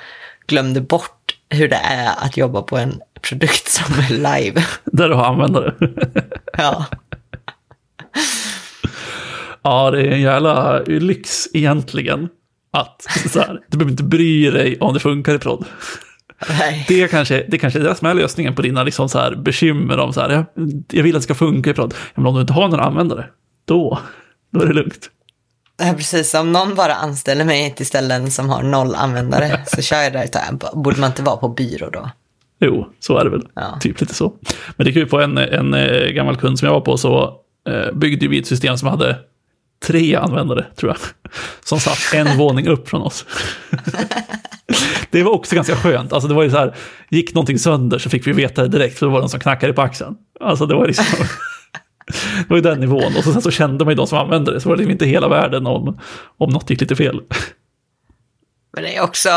glömde 0.47 0.81
bort 0.81 1.37
hur 1.51 1.69
det 1.69 1.81
är 1.83 2.13
att 2.19 2.37
jobba 2.37 2.63
på 2.63 2.77
en 2.77 3.01
produkt 3.23 3.69
som 3.69 3.95
är 3.95 4.11
live. 4.11 4.65
Där 4.85 5.09
du 5.09 5.15
har 5.15 5.25
användare. 5.25 5.75
ja. 6.53 6.87
Ja, 9.63 9.91
det 9.91 10.01
är 10.01 10.11
en 10.11 10.21
jävla 10.21 10.79
lyx 10.83 11.49
egentligen. 11.53 12.29
Att 12.71 13.07
så 13.33 13.41
här, 13.41 13.61
du 13.69 13.79
behöver 13.79 13.91
inte 13.91 14.03
bry 14.03 14.51
dig 14.51 14.79
om 14.81 14.95
det 14.95 15.01
funkar 15.01 15.35
i 15.35 15.39
prod. 15.39 15.65
Nej. 16.49 16.85
Det 16.89 17.09
kanske, 17.09 17.45
det 17.49 17.59
kanske 17.59 17.79
är 17.79 17.85
det 17.85 17.95
som 17.95 18.07
är 18.09 18.15
lösningen 18.15 18.55
på 18.55 18.63
dina 18.63 18.83
liksom 18.83 19.09
så 19.09 19.19
här 19.19 19.37
bekymmer 19.37 19.99
om 19.99 20.13
så 20.13 20.21
här, 20.21 20.31
jag, 20.31 20.45
jag 20.91 21.03
vill 21.03 21.17
att 21.17 21.23
det 21.23 21.25
ska 21.25 21.35
funka 21.35 21.71
i 21.71 21.75
prod. 21.75 21.95
Men 22.15 22.27
om 22.27 22.35
du 22.35 22.41
inte 22.41 22.53
har 22.53 22.69
några 22.69 22.85
användare, 22.85 23.27
då, 23.65 23.99
då 24.53 24.61
är 24.61 24.67
det 24.67 24.73
lugnt. 24.73 25.11
Ja, 25.77 25.95
precis. 25.97 26.35
Om 26.35 26.53
någon 26.53 26.75
bara 26.75 26.95
anställer 26.95 27.45
mig 27.45 27.75
till 27.75 27.87
ställen 27.87 28.31
som 28.31 28.49
har 28.49 28.63
noll 28.63 28.95
användare 28.95 29.65
så 29.67 29.83
kör 29.83 30.03
jag 30.03 30.13
där. 30.13 30.75
Borde 30.75 31.01
man 31.01 31.11
inte 31.11 31.23
vara 31.23 31.37
på 31.37 31.49
byrå 31.49 31.91
då? 31.91 32.11
Jo, 32.61 32.93
så 33.01 33.19
är 33.19 33.25
det 33.25 33.31
väl. 33.31 33.49
Ja. 33.55 33.79
Typ 33.81 34.01
lite 34.01 34.15
så. 34.15 34.33
Men 34.77 34.85
det 34.85 34.91
är 34.91 34.93
kul, 34.93 35.09
på 35.09 35.21
en, 35.21 35.39
en 35.39 35.75
eh, 35.75 36.09
gammal 36.11 36.37
kund 36.37 36.59
som 36.59 36.67
jag 36.67 36.73
var 36.73 36.81
på 36.81 36.97
så 36.97 37.41
eh, 37.69 37.93
byggde 37.93 38.29
vi 38.29 38.39
ett 38.39 38.47
system 38.47 38.79
som 38.79 38.89
hade 38.89 39.19
tre 39.87 40.15
användare, 40.15 40.67
tror 40.77 40.93
jag. 40.93 41.33
Som 41.65 41.81
satt 41.81 42.15
en 42.15 42.39
våning 42.39 42.69
upp 42.69 42.89
från 42.89 43.03
oss. 43.03 43.27
det 45.11 45.23
var 45.23 45.33
också 45.33 45.55
ganska 45.55 45.77
skönt. 45.77 46.13
Alltså 46.13 46.29
det 46.29 46.35
var 46.35 46.43
ju 46.43 46.51
så 46.51 46.57
här, 46.57 46.75
gick 47.11 47.35
någonting 47.35 47.59
sönder 47.59 47.99
så 47.99 48.11
fick 48.11 48.27
vi 48.27 48.33
veta 48.33 48.63
det 48.63 48.69
direkt, 48.69 48.99
för 48.99 49.07
det 49.07 49.13
var 49.13 49.21
någon 49.21 49.29
som 49.29 49.41
knackade 49.41 49.73
på 49.73 49.83
axeln. 49.83 50.17
Alltså 50.41 50.67
det 50.67 50.75
var 50.75 50.87
liksom... 50.87 51.05
det 52.39 52.49
var 52.49 52.57
ju 52.57 52.63
den 52.63 52.81
nivån. 52.81 53.17
Och 53.17 53.25
så, 53.25 53.33
sen 53.33 53.43
så 53.43 53.51
kände 53.51 53.85
man 53.85 53.93
ju 53.93 53.97
de 53.97 54.07
som 54.07 54.19
använde 54.19 54.53
det, 54.53 54.61
så 54.61 54.69
var 54.69 54.77
det 54.77 54.81
liksom 54.81 54.93
inte 54.93 55.07
hela 55.07 55.29
världen 55.29 55.67
om, 55.67 56.01
om 56.39 56.51
något 56.51 56.71
gick 56.71 56.81
lite 56.81 56.97
fel. 56.97 57.21
Men 58.73 58.83
det 58.83 58.97
är 58.97 59.03
också 59.03 59.29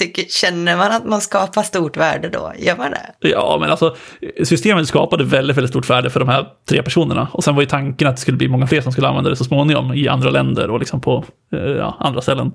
Tycker, 0.00 0.22
känner 0.22 0.76
man 0.76 0.92
att 0.92 1.04
man 1.04 1.20
skapar 1.20 1.62
stort 1.62 1.96
värde 1.96 2.28
då? 2.28 2.52
Gör 2.58 2.76
man 2.76 2.90
det? 2.90 3.28
Ja, 3.28 3.56
men 3.60 3.70
alltså 3.70 3.96
systemet 4.44 4.88
skapade 4.88 5.24
väldigt, 5.24 5.56
väldigt 5.56 5.70
stort 5.70 5.90
värde 5.90 6.10
för 6.10 6.20
de 6.20 6.28
här 6.28 6.46
tre 6.68 6.82
personerna. 6.82 7.28
Och 7.32 7.44
sen 7.44 7.54
var 7.54 7.62
ju 7.62 7.68
tanken 7.68 8.08
att 8.08 8.16
det 8.16 8.20
skulle 8.20 8.36
bli 8.36 8.48
många 8.48 8.66
fler 8.66 8.80
som 8.80 8.92
skulle 8.92 9.08
använda 9.08 9.30
det 9.30 9.36
så 9.36 9.44
småningom 9.44 9.94
i 9.94 10.08
andra 10.08 10.30
länder 10.30 10.70
och 10.70 10.78
liksom 10.78 11.00
på 11.00 11.24
eh, 11.52 11.60
ja, 11.60 11.96
andra 12.00 12.20
ställen. 12.20 12.52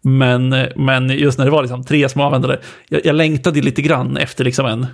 Men, 0.00 0.52
eh, 0.52 0.68
men 0.76 1.10
just 1.10 1.38
när 1.38 1.44
det 1.44 1.50
var 1.50 1.62
liksom 1.62 1.84
tre 1.84 2.08
små 2.08 2.24
användare, 2.24 2.58
jag, 2.88 3.06
jag 3.06 3.16
längtade 3.16 3.60
lite 3.60 3.82
grann 3.82 4.16
efter 4.16 4.44
liksom 4.44 4.66
en 4.66 4.86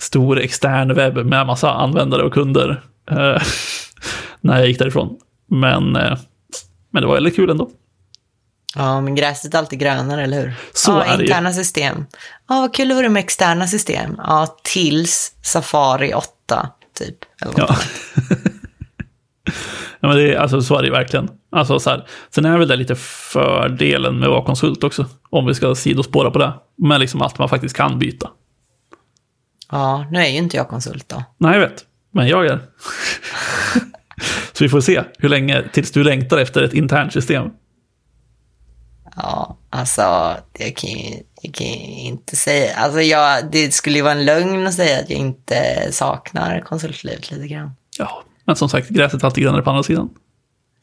stor 0.00 0.40
extern 0.40 0.94
webb 0.94 1.26
med 1.26 1.46
massa 1.46 1.70
användare 1.70 2.22
och 2.22 2.32
kunder 2.32 2.82
eh, 3.10 3.16
när 4.40 4.58
jag 4.58 4.68
gick 4.68 4.78
därifrån. 4.78 5.16
Men, 5.50 5.96
eh, 5.96 6.18
men 6.90 7.02
det 7.02 7.06
var 7.06 7.14
väldigt 7.14 7.36
kul 7.36 7.50
ändå. 7.50 7.70
Ja, 8.76 9.00
men 9.00 9.14
gräset 9.14 9.54
är 9.54 9.58
alltid 9.58 9.78
grönare, 9.78 10.22
eller 10.22 10.40
hur? 10.40 10.54
Så 10.72 10.90
ja, 10.90 11.04
är 11.04 11.16
det 11.16 11.22
ju. 11.22 11.28
interna 11.28 11.52
system. 11.52 12.06
Ja, 12.48 12.60
vad 12.60 12.74
kul 12.74 12.88
det 12.88 12.94
vore 12.94 13.08
med 13.08 13.20
externa 13.20 13.66
system. 13.66 14.14
Ja, 14.18 14.56
tills 14.62 15.34
Safari 15.42 16.14
8, 16.14 16.70
typ. 16.98 17.16
Ja. 17.38 17.50
ja, 20.00 20.08
men 20.08 20.16
det 20.16 20.34
är, 20.34 20.38
alltså, 20.38 20.62
så 20.62 20.76
är 20.76 20.82
det 20.82 20.86
ju 20.86 20.92
verkligen. 20.92 21.28
Alltså, 21.52 21.78
så 21.78 21.90
här. 21.90 22.06
Sen 22.30 22.44
är 22.44 22.58
väl 22.58 22.68
det 22.68 22.76
lite 22.76 22.94
fördelen 22.94 24.18
med 24.18 24.26
att 24.26 24.32
vara 24.32 24.44
konsult 24.44 24.84
också, 24.84 25.06
om 25.30 25.46
vi 25.46 25.54
ska 25.54 25.74
sidospåra 25.74 26.30
på 26.30 26.38
det. 26.38 26.52
Men 26.76 27.00
liksom 27.00 27.22
att 27.22 27.38
man 27.38 27.48
faktiskt 27.48 27.76
kan 27.76 27.98
byta. 27.98 28.30
ja, 29.70 30.06
nu 30.10 30.18
är 30.18 30.28
ju 30.28 30.36
inte 30.36 30.56
jag 30.56 30.68
konsult 30.68 31.08
då. 31.08 31.24
Nej, 31.38 31.52
jag 31.52 31.60
vet. 31.60 31.84
Men 32.10 32.28
jag 32.28 32.46
är. 32.46 32.60
så 34.52 34.64
vi 34.64 34.68
får 34.68 34.80
se 34.80 35.02
hur 35.18 35.28
länge 35.28 35.64
tills 35.72 35.90
du 35.90 36.04
längtar 36.04 36.38
efter 36.38 36.62
ett 36.62 36.74
internt 36.74 37.12
system. 37.12 37.50
Ja, 39.16 39.56
alltså, 39.70 40.36
jag 40.58 40.76
kan 40.76 40.90
ju 40.90 41.22
jag 41.42 41.54
kan 41.54 41.66
inte 41.66 42.36
säga... 42.36 42.76
Alltså, 42.76 43.00
jag, 43.00 43.50
det 43.50 43.74
skulle 43.74 43.96
ju 43.96 44.02
vara 44.02 44.12
en 44.12 44.24
lögn 44.24 44.66
att 44.66 44.74
säga 44.74 45.00
att 45.00 45.10
jag 45.10 45.18
inte 45.18 45.88
saknar 45.92 46.60
konsultlivet 46.60 47.30
lite 47.30 47.48
grann. 47.48 47.70
Ja, 47.98 48.22
men 48.44 48.56
som 48.56 48.68
sagt, 48.68 48.88
gräset 48.88 49.22
är 49.22 49.26
alltid 49.26 49.44
grönare 49.44 49.62
på 49.62 49.70
andra 49.70 49.82
sidan. 49.82 50.10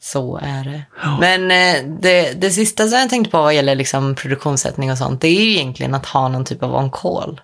Så 0.00 0.36
är 0.42 0.64
det. 0.64 0.82
Men 1.20 1.50
eh, 1.50 1.98
det, 2.00 2.40
det 2.40 2.50
sista 2.50 2.88
som 2.88 2.98
jag 2.98 3.10
tänkte 3.10 3.30
på 3.30 3.42
vad 3.42 3.54
gäller 3.54 3.74
liksom 3.74 4.14
produktionssättning 4.14 4.90
och 4.90 4.98
sånt, 4.98 5.20
det 5.20 5.28
är 5.28 5.44
ju 5.44 5.50
egentligen 5.50 5.94
att 5.94 6.06
ha 6.06 6.28
någon 6.28 6.44
typ 6.44 6.62
av 6.62 6.74
on-call. 6.74 7.40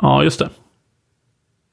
Ja, 0.00 0.24
just 0.24 0.38
det. 0.38 0.50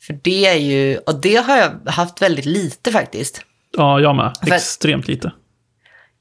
För 0.01 0.19
det 0.21 0.45
är 0.45 0.57
ju, 0.57 0.97
och 0.97 1.21
det 1.21 1.35
har 1.35 1.57
jag 1.57 1.91
haft 1.91 2.21
väldigt 2.21 2.45
lite 2.45 2.91
faktiskt. 2.91 3.41
Ja, 3.77 3.99
jag 3.99 4.15
med. 4.15 4.33
Extremt 4.47 5.07
lite. 5.07 5.31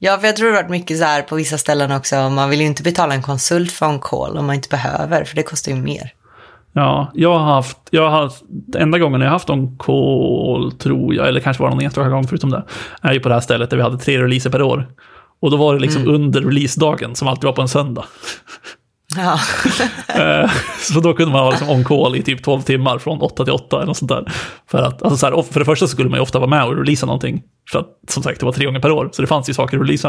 Ja, 0.03 0.17
för 0.17 0.27
jag 0.27 0.35
tror 0.35 0.47
det 0.47 0.55
har 0.55 0.63
varit 0.63 0.71
mycket 0.71 0.97
så 0.97 1.03
här 1.03 1.21
på 1.21 1.35
vissa 1.35 1.57
ställen 1.57 1.91
också, 1.91 2.29
man 2.29 2.49
vill 2.49 2.59
ju 2.59 2.65
inte 2.65 2.83
betala 2.83 3.13
en 3.13 3.21
konsult 3.21 3.71
för 3.71 3.85
on-call 3.85 4.37
om 4.37 4.45
man 4.45 4.55
inte 4.55 4.69
behöver, 4.69 5.23
för 5.23 5.35
det 5.35 5.43
kostar 5.43 5.71
ju 5.71 5.77
mer. 5.77 6.13
Ja, 6.73 7.11
jag 7.13 7.39
har 7.39 7.53
haft, 7.53 7.77
jag 7.89 8.09
har 8.09 8.21
haft, 8.21 8.43
enda 8.75 8.99
gången 8.99 9.21
jag 9.21 9.27
har 9.27 9.31
haft 9.31 9.49
on 9.49 9.77
call 9.77 10.71
tror 10.71 11.15
jag, 11.15 11.27
eller 11.27 11.39
kanske 11.39 11.63
var 11.63 11.69
det 11.69 11.75
någon 11.75 11.85
enstaka 11.85 12.09
gång 12.09 12.27
förutom 12.27 12.49
det, 12.49 12.63
är 13.01 13.13
ju 13.13 13.19
på 13.19 13.29
det 13.29 13.35
här 13.35 13.41
stället 13.41 13.69
där 13.69 13.77
vi 13.77 13.83
hade 13.83 13.97
tre 13.97 14.23
releaser 14.23 14.49
per 14.49 14.61
år. 14.61 14.87
Och 15.41 15.51
då 15.51 15.57
var 15.57 15.73
det 15.73 15.79
liksom 15.79 16.07
under 16.07 16.41
releasedagen, 16.41 17.15
som 17.15 17.27
alltid 17.27 17.43
var 17.43 17.53
på 17.53 17.61
en 17.61 17.67
söndag. 17.67 18.05
Ja, 19.17 19.39
eh, 20.07 20.51
så 20.79 20.99
då 20.99 21.13
kunde 21.13 21.31
man 21.31 21.41
ha 21.41 21.49
liksom 21.49 21.69
on 21.69 21.83
call 21.83 22.15
i 22.15 22.21
typ 22.21 22.43
12 22.43 22.61
timmar 22.61 22.97
från 22.99 23.21
8 23.21 23.43
till 23.43 23.53
8 23.53 23.77
eller 23.77 23.85
något 23.85 23.97
sånt 23.97 24.11
där. 24.11 24.31
För, 24.71 24.77
att, 24.77 25.03
alltså 25.03 25.17
så 25.17 25.25
här, 25.25 25.41
för 25.41 25.59
det 25.59 25.65
första 25.65 25.87
så 25.87 25.91
skulle 25.91 26.09
man 26.09 26.17
ju 26.17 26.21
ofta 26.21 26.39
vara 26.39 26.49
med 26.49 26.65
och 26.65 26.77
releasa 26.77 27.05
någonting. 27.05 27.41
För 27.71 27.79
att 27.79 27.87
som 28.07 28.23
sagt, 28.23 28.39
det 28.39 28.45
var 28.45 28.53
tre 28.53 28.65
gånger 28.65 28.79
per 28.79 28.91
år, 28.91 29.09
så 29.13 29.21
det 29.21 29.27
fanns 29.27 29.49
ju 29.49 29.53
saker 29.53 29.77
att 29.77 29.83
releasa. 29.83 30.07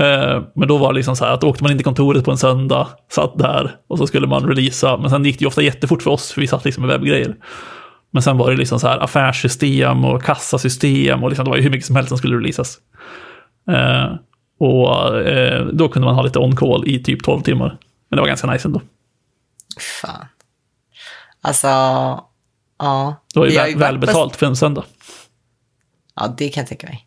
Eh, 0.00 0.42
men 0.54 0.68
då 0.68 0.78
var 0.78 0.92
det 0.92 0.96
liksom 0.96 1.16
så 1.16 1.24
här 1.24 1.32
att 1.32 1.40
då 1.40 1.48
åkte 1.48 1.64
man 1.64 1.72
in 1.72 1.78
till 1.78 1.84
kontoret 1.84 2.24
på 2.24 2.30
en 2.30 2.38
söndag, 2.38 2.88
satt 3.10 3.38
där 3.38 3.76
och 3.88 3.98
så 3.98 4.06
skulle 4.06 4.26
man 4.26 4.48
releasa. 4.48 4.96
Men 4.96 5.10
sen 5.10 5.24
gick 5.24 5.38
det 5.38 5.42
ju 5.42 5.48
ofta 5.48 5.62
jättefort 5.62 6.02
för 6.02 6.10
oss, 6.10 6.32
för 6.32 6.40
vi 6.40 6.46
satt 6.46 6.64
liksom 6.64 6.86
med 6.86 6.90
webbgrejer. 6.90 7.36
Men 8.10 8.22
sen 8.22 8.38
var 8.38 8.50
det 8.50 8.56
liksom 8.56 8.80
så 8.80 8.88
här 8.88 8.98
affärssystem 8.98 10.04
och 10.04 10.22
kassasystem 10.22 11.22
och 11.22 11.28
liksom, 11.28 11.44
det 11.44 11.50
var 11.50 11.56
ju 11.56 11.62
hur 11.62 11.70
mycket 11.70 11.86
som 11.86 11.96
helst 11.96 12.08
som 12.08 12.18
skulle 12.18 12.36
releasas. 12.36 12.78
Eh, 13.70 14.12
och 14.60 14.88
då 15.72 15.88
kunde 15.88 16.06
man 16.06 16.14
ha 16.14 16.22
lite 16.22 16.38
on 16.38 16.56
call 16.56 16.88
i 16.88 17.02
typ 17.02 17.24
12 17.24 17.40
timmar. 17.40 17.78
Men 18.08 18.16
det 18.16 18.20
var 18.20 18.28
ganska 18.28 18.46
nice 18.50 18.68
ändå. 18.68 18.82
fan. 20.02 20.26
Alltså, 21.40 21.66
ja. 22.78 23.22
Det 23.34 23.40
var 23.40 23.46
ju 23.46 23.52
väl, 23.52 23.60
varit 23.64 23.72
på- 23.74 23.78
välbetalt 23.78 24.36
för 24.36 24.46
en 24.46 24.56
söndag. 24.56 24.84
Ja, 26.14 26.34
det 26.38 26.48
kan 26.48 26.60
jag 26.60 26.68
tänka 26.68 26.86
mig. 26.86 27.04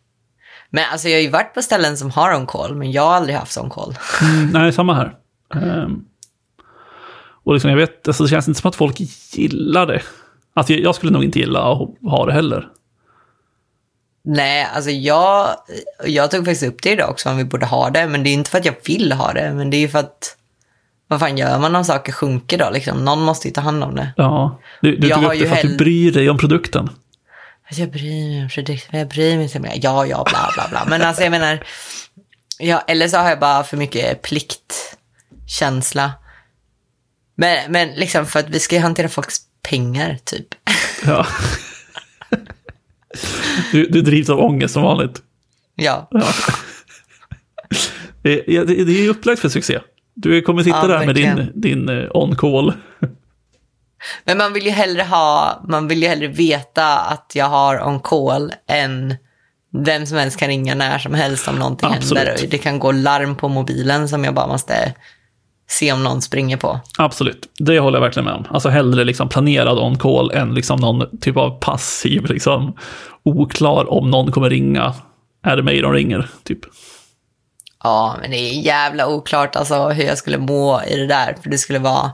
Men 0.70 0.84
alltså 0.92 1.08
jag 1.08 1.16
har 1.16 1.22
ju 1.22 1.28
varit 1.30 1.54
på 1.54 1.62
ställen 1.62 1.96
som 1.96 2.10
har 2.10 2.34
on-call, 2.34 2.74
men 2.74 2.92
jag 2.92 3.02
har 3.02 3.14
aldrig 3.14 3.36
haft 3.36 3.56
on-call. 3.58 3.94
Mm, 4.22 4.50
nej, 4.52 4.72
samma 4.72 4.94
här. 4.94 5.16
Ehm, 5.54 6.04
och 7.44 7.52
liksom, 7.52 7.70
jag 7.70 7.76
vet, 7.76 8.08
alltså, 8.08 8.22
det 8.22 8.28
känns 8.28 8.48
inte 8.48 8.60
som 8.60 8.68
att 8.68 8.76
folk 8.76 8.96
gillar 9.34 9.86
det. 9.86 10.02
Alltså, 10.54 10.72
jag 10.72 10.82
jag 10.82 10.94
skulle 10.94 11.12
nog 11.12 11.24
inte 11.24 11.38
gilla 11.38 11.60
att 11.72 11.88
ha 12.10 12.26
det 12.26 12.32
heller. 12.32 12.68
Nej, 14.24 14.66
alltså 14.74 14.90
jag, 14.90 15.48
jag 16.06 16.30
tog 16.30 16.44
faktiskt 16.44 16.62
upp 16.62 16.82
det 16.82 16.90
idag 16.92 17.10
också 17.10 17.30
om 17.30 17.36
vi 17.36 17.44
borde 17.44 17.66
ha 17.66 17.90
det, 17.90 18.08
men 18.08 18.22
det 18.24 18.30
är 18.30 18.34
inte 18.34 18.50
för 18.50 18.58
att 18.58 18.64
jag 18.64 18.74
vill 18.86 19.12
ha 19.12 19.32
det, 19.32 19.52
men 19.54 19.70
det 19.70 19.76
är 19.76 19.80
ju 19.80 19.88
för 19.88 19.98
att 19.98 20.36
vad 21.12 21.20
fan 21.20 21.38
gör 21.38 21.58
man 21.58 21.74
om 21.76 21.84
saker 21.84 22.12
sjunker 22.12 22.58
då? 22.58 22.70
Liksom, 22.70 23.04
någon 23.04 23.22
måste 23.22 23.48
ju 23.48 23.54
ta 23.54 23.60
hand 23.60 23.84
om 23.84 23.94
det. 23.94 24.12
Ja, 24.16 24.60
du, 24.80 24.96
du 24.96 25.08
Jag 25.08 25.20
tog 25.22 25.32
upp 25.32 25.38
det 25.40 25.48
för 25.48 25.54
att 25.56 25.62
du 25.62 25.76
bryr 25.76 26.12
dig 26.12 26.30
om 26.30 26.38
produkten. 26.38 26.88
Alltså, 27.66 27.80
Jag 27.80 27.90
bryr 27.90 28.28
mig 28.30 28.42
om 28.42 28.48
produkten, 28.48 28.98
jag 28.98 29.08
bryr 29.08 29.34
mig 29.36 29.44
inte 29.44 29.60
mer. 29.60 29.72
Ja, 29.74 30.06
ja, 30.06 30.24
bla, 30.30 30.50
bla, 30.54 30.68
bla. 30.70 30.84
Men 30.88 31.02
alltså 31.02 31.22
jag 31.22 31.30
menar, 31.30 31.62
ja, 32.58 32.80
eller 32.86 33.08
så 33.08 33.16
har 33.16 33.28
jag 33.28 33.40
bara 33.40 33.64
för 33.64 33.76
mycket 33.76 34.22
pliktkänsla. 34.22 36.12
Men, 37.34 37.72
men 37.72 37.88
liksom 37.88 38.26
för 38.26 38.40
att 38.40 38.48
vi 38.48 38.60
ska 38.60 38.76
ju 38.76 38.82
hantera 38.82 39.08
folks 39.08 39.36
pengar, 39.62 40.18
typ. 40.24 40.46
Ja. 41.06 41.26
Du, 43.72 43.86
du 43.86 44.02
drivs 44.02 44.28
av 44.30 44.40
ångest 44.40 44.74
som 44.74 44.82
vanligt. 44.82 45.22
Ja, 45.74 46.08
Ja. 46.10 46.22
Det, 48.22 48.42
det, 48.46 48.64
det 48.64 48.92
är 48.92 49.02
ju 49.02 49.08
upplagt 49.08 49.40
för 49.40 49.48
succé. 49.48 49.80
Du 50.14 50.42
kommer 50.42 50.62
sitta 50.62 50.78
Ja, 50.82 50.86
där 50.86 51.06
med 51.06 51.14
din, 51.14 51.52
din 51.54 51.88
eh, 51.88 52.08
on-call. 52.14 52.72
men 54.24 54.38
man 54.38 54.52
vill 54.52 54.64
ju 54.64 54.70
hellre 54.70 55.02
ha, 55.02 55.60
man 55.68 55.88
vill 55.88 56.02
ju 56.02 56.08
hellre 56.08 56.28
veta 56.28 56.98
att 56.98 57.32
jag 57.34 57.46
har 57.46 57.88
on 57.88 58.00
call 58.00 58.52
än 58.68 59.14
vem 59.72 60.06
som 60.06 60.18
helst 60.18 60.36
kan 60.36 60.48
ringa 60.48 60.74
när 60.74 60.98
som 60.98 61.14
helst 61.14 61.48
om 61.48 61.54
någonting 61.54 61.88
Absolut. 61.88 62.24
händer. 62.24 62.46
Det 62.50 62.58
kan 62.58 62.78
gå 62.78 62.92
larm 62.92 63.36
på 63.36 63.48
mobilen 63.48 64.08
som 64.08 64.24
jag 64.24 64.34
bara 64.34 64.46
måste 64.46 64.94
se 65.68 65.92
om 65.92 66.02
någon 66.02 66.22
springer 66.22 66.56
på. 66.56 66.80
Absolut, 66.98 67.48
det 67.58 67.78
håller 67.78 67.98
jag 67.98 68.02
verkligen 68.02 68.24
med 68.24 68.34
om. 68.34 68.44
Alltså 68.50 68.68
hellre 68.68 69.04
liksom 69.04 69.28
planerad 69.28 69.78
on-call 69.78 70.30
än 70.30 70.54
liksom 70.54 70.80
någon 70.80 71.18
typ 71.18 71.36
av 71.36 71.50
passiv, 71.60 72.24
liksom 72.24 72.76
oklar 73.22 73.92
om 73.92 74.10
någon 74.10 74.32
kommer 74.32 74.50
ringa. 74.50 74.94
Är 75.44 75.56
det 75.56 75.62
mig 75.62 75.80
de 75.80 75.92
ringer, 75.92 76.28
typ. 76.44 76.58
Ja, 77.82 78.16
men 78.20 78.30
det 78.30 78.36
är 78.36 78.60
jävla 78.60 79.08
oklart 79.08 79.56
alltså 79.56 79.88
hur 79.88 80.04
jag 80.04 80.18
skulle 80.18 80.38
må 80.38 80.82
i 80.82 80.96
det 80.96 81.06
där. 81.06 81.36
För 81.42 81.50
det 81.50 81.58
skulle 81.58 81.78
vara, 81.78 82.12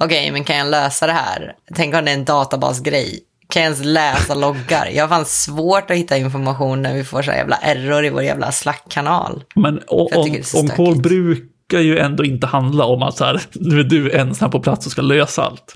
okej, 0.00 0.30
men 0.30 0.44
kan 0.44 0.56
jag 0.56 0.70
lösa 0.70 1.06
det 1.06 1.12
här? 1.12 1.54
Tänk 1.74 1.94
om 1.94 2.04
det 2.04 2.10
är 2.10 2.14
en 2.14 2.24
databasgrej. 2.24 3.20
Kan 3.48 3.62
jag 3.62 3.72
ens 3.72 3.84
läsa 3.84 4.34
loggar? 4.34 4.86
Jag 4.94 5.02
har 5.02 5.08
fan 5.08 5.24
svårt 5.24 5.90
att 5.90 5.96
hitta 5.96 6.16
information 6.16 6.82
när 6.82 6.94
vi 6.94 7.04
får 7.04 7.22
så 7.22 7.30
jävla 7.30 7.56
error 7.56 8.04
i 8.04 8.10
vår 8.10 8.22
jävla 8.22 8.52
Slack-kanal. 8.52 9.44
Men 9.54 9.80
om, 9.86 10.08
det 10.12 10.38
om 10.38 10.68
stökigt. 10.68 11.02
brukar 11.02 11.78
ju 11.78 11.98
ändå 11.98 12.24
inte 12.24 12.46
handla 12.46 12.84
om 12.84 13.02
att 13.02 13.16
så 13.16 13.24
här, 13.24 13.40
nu 13.52 13.80
är 13.80 13.84
du 13.84 14.12
ensam 14.12 14.50
på 14.50 14.60
plats 14.60 14.86
och 14.86 14.92
ska 14.92 15.02
lösa 15.02 15.42
allt. 15.42 15.74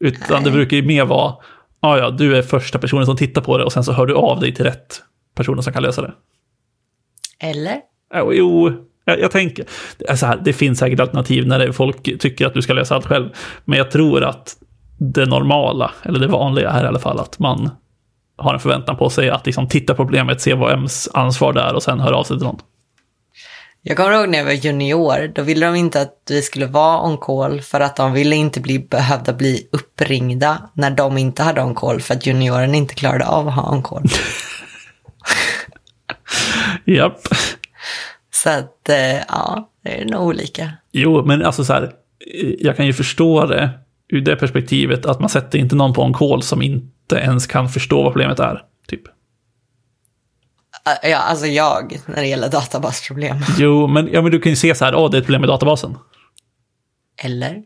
Utan 0.00 0.42
det 0.42 0.50
Nej. 0.50 0.52
brukar 0.52 0.76
ju 0.76 0.82
mer 0.82 1.04
vara, 1.04 1.34
ja 1.80 1.98
ja, 1.98 2.10
du 2.10 2.36
är 2.36 2.42
första 2.42 2.78
personen 2.78 3.06
som 3.06 3.16
tittar 3.16 3.40
på 3.40 3.58
det 3.58 3.64
och 3.64 3.72
sen 3.72 3.84
så 3.84 3.92
hör 3.92 4.06
du 4.06 4.14
av 4.14 4.40
dig 4.40 4.54
till 4.54 4.64
rätt 4.64 5.02
personer 5.36 5.62
som 5.62 5.72
kan 5.72 5.82
lösa 5.82 6.02
det. 6.02 6.12
Eller? 7.40 7.80
Jo, 8.14 8.72
jag, 9.04 9.20
jag 9.20 9.30
tänker, 9.30 9.66
det, 9.98 10.10
är 10.10 10.16
så 10.16 10.26
här, 10.26 10.40
det 10.44 10.52
finns 10.52 10.78
säkert 10.78 11.00
alternativ 11.00 11.46
när 11.46 11.72
folk 11.72 12.02
tycker 12.20 12.46
att 12.46 12.54
du 12.54 12.62
ska 12.62 12.72
lösa 12.72 12.94
allt 12.94 13.06
själv. 13.06 13.28
Men 13.64 13.78
jag 13.78 13.90
tror 13.90 14.24
att 14.24 14.56
det 14.98 15.26
normala, 15.26 15.90
eller 16.02 16.18
det 16.18 16.26
vanliga 16.26 16.70
är 16.70 16.84
i 16.84 16.86
alla 16.86 16.98
fall 16.98 17.20
att 17.20 17.38
man 17.38 17.70
har 18.36 18.54
en 18.54 18.60
förväntan 18.60 18.96
på 18.96 19.10
sig 19.10 19.30
att 19.30 19.46
liksom 19.46 19.68
titta 19.68 19.94
på 19.94 20.04
problemet, 20.04 20.40
se 20.40 20.54
vad 20.54 20.70
ens 20.70 21.08
ansvar 21.14 21.52
det 21.52 21.60
är 21.60 21.74
och 21.74 21.82
sen 21.82 22.00
höra 22.00 22.16
av 22.16 22.24
sig 22.24 22.36
till 22.36 22.46
någon. 22.46 22.60
Jag 23.86 23.96
kommer 23.96 24.12
ihåg 24.12 24.28
när 24.28 24.38
jag 24.38 24.44
var 24.44 24.52
junior, 24.52 25.32
då 25.34 25.42
ville 25.42 25.66
de 25.66 25.74
inte 25.74 26.00
att 26.00 26.18
vi 26.28 26.42
skulle 26.42 26.66
vara 26.66 27.02
on 27.02 27.18
call 27.18 27.60
för 27.60 27.80
att 27.80 27.96
de 27.96 28.12
ville 28.12 28.36
inte 28.36 28.60
bli, 28.60 28.78
behövda 28.78 29.32
bli 29.32 29.68
uppringda 29.72 30.70
när 30.74 30.90
de 30.90 31.18
inte 31.18 31.42
hade 31.42 31.62
on 31.62 31.74
call 31.74 32.00
för 32.00 32.14
att 32.14 32.26
junioren 32.26 32.74
inte 32.74 32.94
klarade 32.94 33.26
av 33.26 33.48
att 33.48 33.54
ha 33.54 33.72
on 33.72 33.82
call. 33.82 34.02
Japp. 36.84 37.20
Så 38.30 38.50
att, 38.50 38.88
eh, 38.88 39.16
ja, 39.28 39.70
det 39.84 40.00
är 40.00 40.04
nog 40.04 40.22
olika. 40.22 40.72
Jo, 40.92 41.24
men 41.26 41.44
alltså 41.44 41.64
så 41.64 41.72
här, 41.72 41.92
jag 42.58 42.76
kan 42.76 42.86
ju 42.86 42.92
förstå 42.92 43.46
det 43.46 43.70
ur 44.08 44.20
det 44.20 44.36
perspektivet 44.36 45.06
att 45.06 45.20
man 45.20 45.28
sätter 45.28 45.58
inte 45.58 45.76
någon 45.76 45.92
på 45.92 46.02
en 46.02 46.12
call 46.12 46.42
som 46.42 46.62
inte 46.62 47.16
ens 47.16 47.46
kan 47.46 47.68
förstå 47.68 48.02
vad 48.02 48.12
problemet 48.12 48.40
är. 48.40 48.62
Typ. 48.86 49.02
Ja, 51.02 51.18
alltså 51.18 51.46
jag, 51.46 52.00
när 52.06 52.16
det 52.16 52.26
gäller 52.26 52.48
databasproblem. 52.48 53.36
Jo, 53.58 53.86
men, 53.86 54.08
ja, 54.12 54.22
men 54.22 54.32
du 54.32 54.40
kan 54.40 54.52
ju 54.52 54.56
se 54.56 54.74
så 54.74 54.84
här, 54.84 54.94
åh, 54.94 55.10
det 55.10 55.16
är 55.16 55.18
ett 55.18 55.26
problem 55.26 55.40
med 55.40 55.48
databasen. 55.48 55.98
Eller? 57.22 57.62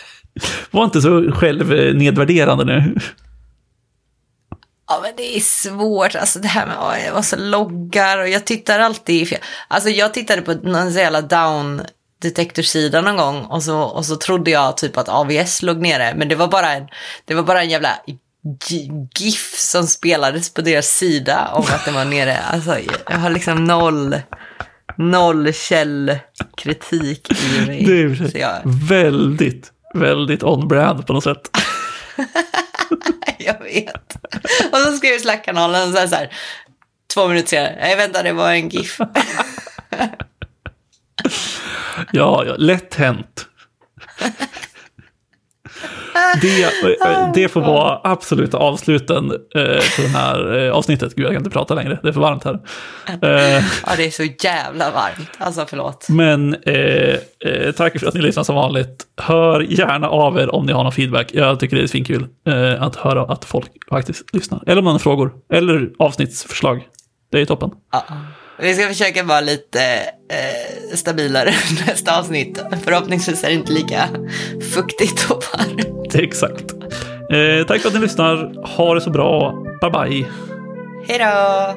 Var 0.70 0.84
inte 0.84 1.00
så 1.00 1.32
självnedvärderande 1.32 2.64
nu. 2.64 2.94
Ja, 4.88 5.00
men 5.02 5.12
det 5.16 5.36
är 5.36 5.40
svårt. 5.40 6.14
Alltså 6.14 6.38
det 6.38 6.48
här 6.48 6.66
med 6.66 6.76
åh, 6.80 7.04
jag 7.06 7.14
var 7.14 7.22
så 7.22 7.36
loggar 7.36 8.18
och 8.18 8.28
jag 8.28 8.44
tittar 8.44 8.80
alltid 8.80 9.32
i. 9.32 9.36
Alltså 9.68 9.90
jag 9.90 10.14
tittade 10.14 10.42
på 10.42 10.52
någon 10.54 10.92
jävla 10.92 11.20
down 11.20 11.82
detektorsida 12.22 13.00
någon 13.00 13.16
gång 13.16 13.44
och 13.44 13.62
så, 13.62 13.80
och 13.80 14.06
så 14.06 14.16
trodde 14.16 14.50
jag 14.50 14.76
typ 14.76 14.96
att 14.96 15.08
AVS 15.08 15.62
låg 15.62 15.76
nere. 15.76 16.14
Men 16.16 16.28
det 16.28 16.34
var 16.34 16.48
bara 16.48 16.72
en, 16.72 16.86
det 17.24 17.34
var 17.34 17.42
bara 17.42 17.62
en 17.62 17.70
jävla 17.70 17.90
GIF 19.18 19.54
som 19.58 19.86
spelades 19.86 20.54
på 20.54 20.62
deras 20.62 20.86
sida 20.86 21.50
om 21.52 21.62
att 21.62 21.84
den 21.84 21.94
var 21.94 22.04
nere. 22.04 22.38
Alltså 22.38 22.76
jag 23.10 23.18
har 23.18 23.30
liksom 23.30 23.64
noll, 23.64 24.16
noll 24.96 25.52
källkritik 25.52 27.30
i 27.30 27.66
mig. 27.66 27.84
Det 27.84 28.02
är 28.02 28.30
Så 28.30 28.38
jag, 28.38 28.60
väldigt, 28.64 29.72
väldigt 29.94 30.42
on-brand 30.42 31.06
på 31.06 31.12
något 31.12 31.24
sätt. 31.24 31.50
jag 33.38 33.62
vet. 33.62 34.16
Och 34.74 34.80
så 34.80 34.96
skrev 34.96 35.18
Slack-kanalen 35.18 35.92
så 35.92 35.98
här, 35.98 36.06
så 36.06 36.14
här, 36.14 36.30
två 37.14 37.28
minuter 37.28 37.48
senare. 37.48 37.76
Nej, 37.80 37.96
vänta, 37.96 38.22
det 38.22 38.32
var 38.32 38.50
en 38.50 38.68
GIF. 38.68 38.98
Ja, 42.12 42.44
ja 42.46 42.54
lätt 42.56 42.94
hänt. 42.94 43.46
Det, 46.42 47.30
det 47.34 47.48
får 47.48 47.60
vara 47.60 48.00
absoluta 48.04 48.58
avsluten 48.58 49.30
eh, 49.54 49.62
på 49.96 50.02
det 50.02 50.08
här 50.08 50.58
eh, 50.66 50.72
avsnittet. 50.72 51.14
Gud, 51.14 51.24
jag 51.24 51.32
kan 51.32 51.40
inte 51.40 51.50
prata 51.50 51.74
längre. 51.74 51.98
Det 52.02 52.08
är 52.08 52.12
för 52.12 52.20
varmt 52.20 52.44
här. 52.44 52.54
Eh, 53.06 53.64
Ja, 53.86 53.92
det 53.96 54.04
är 54.06 54.10
så 54.10 54.22
jävla 54.44 54.90
varmt. 54.90 55.30
Alltså, 55.38 55.66
förlåt. 55.68 56.06
men 56.08 56.54
eh, 56.66 56.74
eh, 56.74 57.72
tack 57.76 57.98
för 58.00 58.06
att 58.06 58.14
ni 58.14 58.20
lyssnar 58.22 58.42
som 58.44 58.54
vanligt. 58.54 59.04
Hör 59.16 59.60
gärna 59.60 60.08
av 60.08 60.38
er 60.38 60.54
om 60.54 60.66
ni 60.66 60.72
har 60.72 60.82
någon 60.82 60.92
feedback. 60.92 61.30
Jag 61.32 61.60
tycker 61.60 61.76
det 61.76 61.82
är 61.82 61.86
svinkul 61.86 62.26
eh, 62.48 62.82
att 62.82 62.96
höra 62.96 63.22
att 63.22 63.44
folk 63.44 63.70
faktiskt 63.90 64.34
lyssnar. 64.34 64.62
Eller 64.66 64.78
om 64.78 64.84
man 64.84 64.92
har 64.94 64.98
frågor. 64.98 65.32
Eller 65.52 65.90
avsnittsförslag. 65.98 66.82
Det 67.32 67.40
är 67.40 67.44
toppen. 67.46 67.70
Ja. 67.92 68.04
Vi 68.58 68.74
ska 68.74 68.88
försöka 68.88 69.22
vara 69.22 69.40
lite 69.40 69.80
eh, 70.30 70.96
stabilare 70.96 71.50
nästa 71.86 72.18
avsnitt. 72.18 72.62
Förhoppningsvis 72.84 73.44
är 73.44 73.48
det 73.48 73.54
inte 73.54 73.72
lika 73.72 74.08
fuktigt 74.74 75.30
och 75.30 75.42
varmt. 75.52 76.03
exakt. 76.22 76.74
Eh, 77.30 77.66
tack 77.66 77.80
för 77.80 77.88
att 77.88 77.94
ni 77.94 78.00
lyssnar. 78.00 78.66
Ha 78.76 78.94
det 78.94 79.00
så 79.00 79.10
bra. 79.10 79.54
Bye 79.80 79.90
bye. 79.90 80.26
Hej 81.08 81.18
då! 81.18 81.74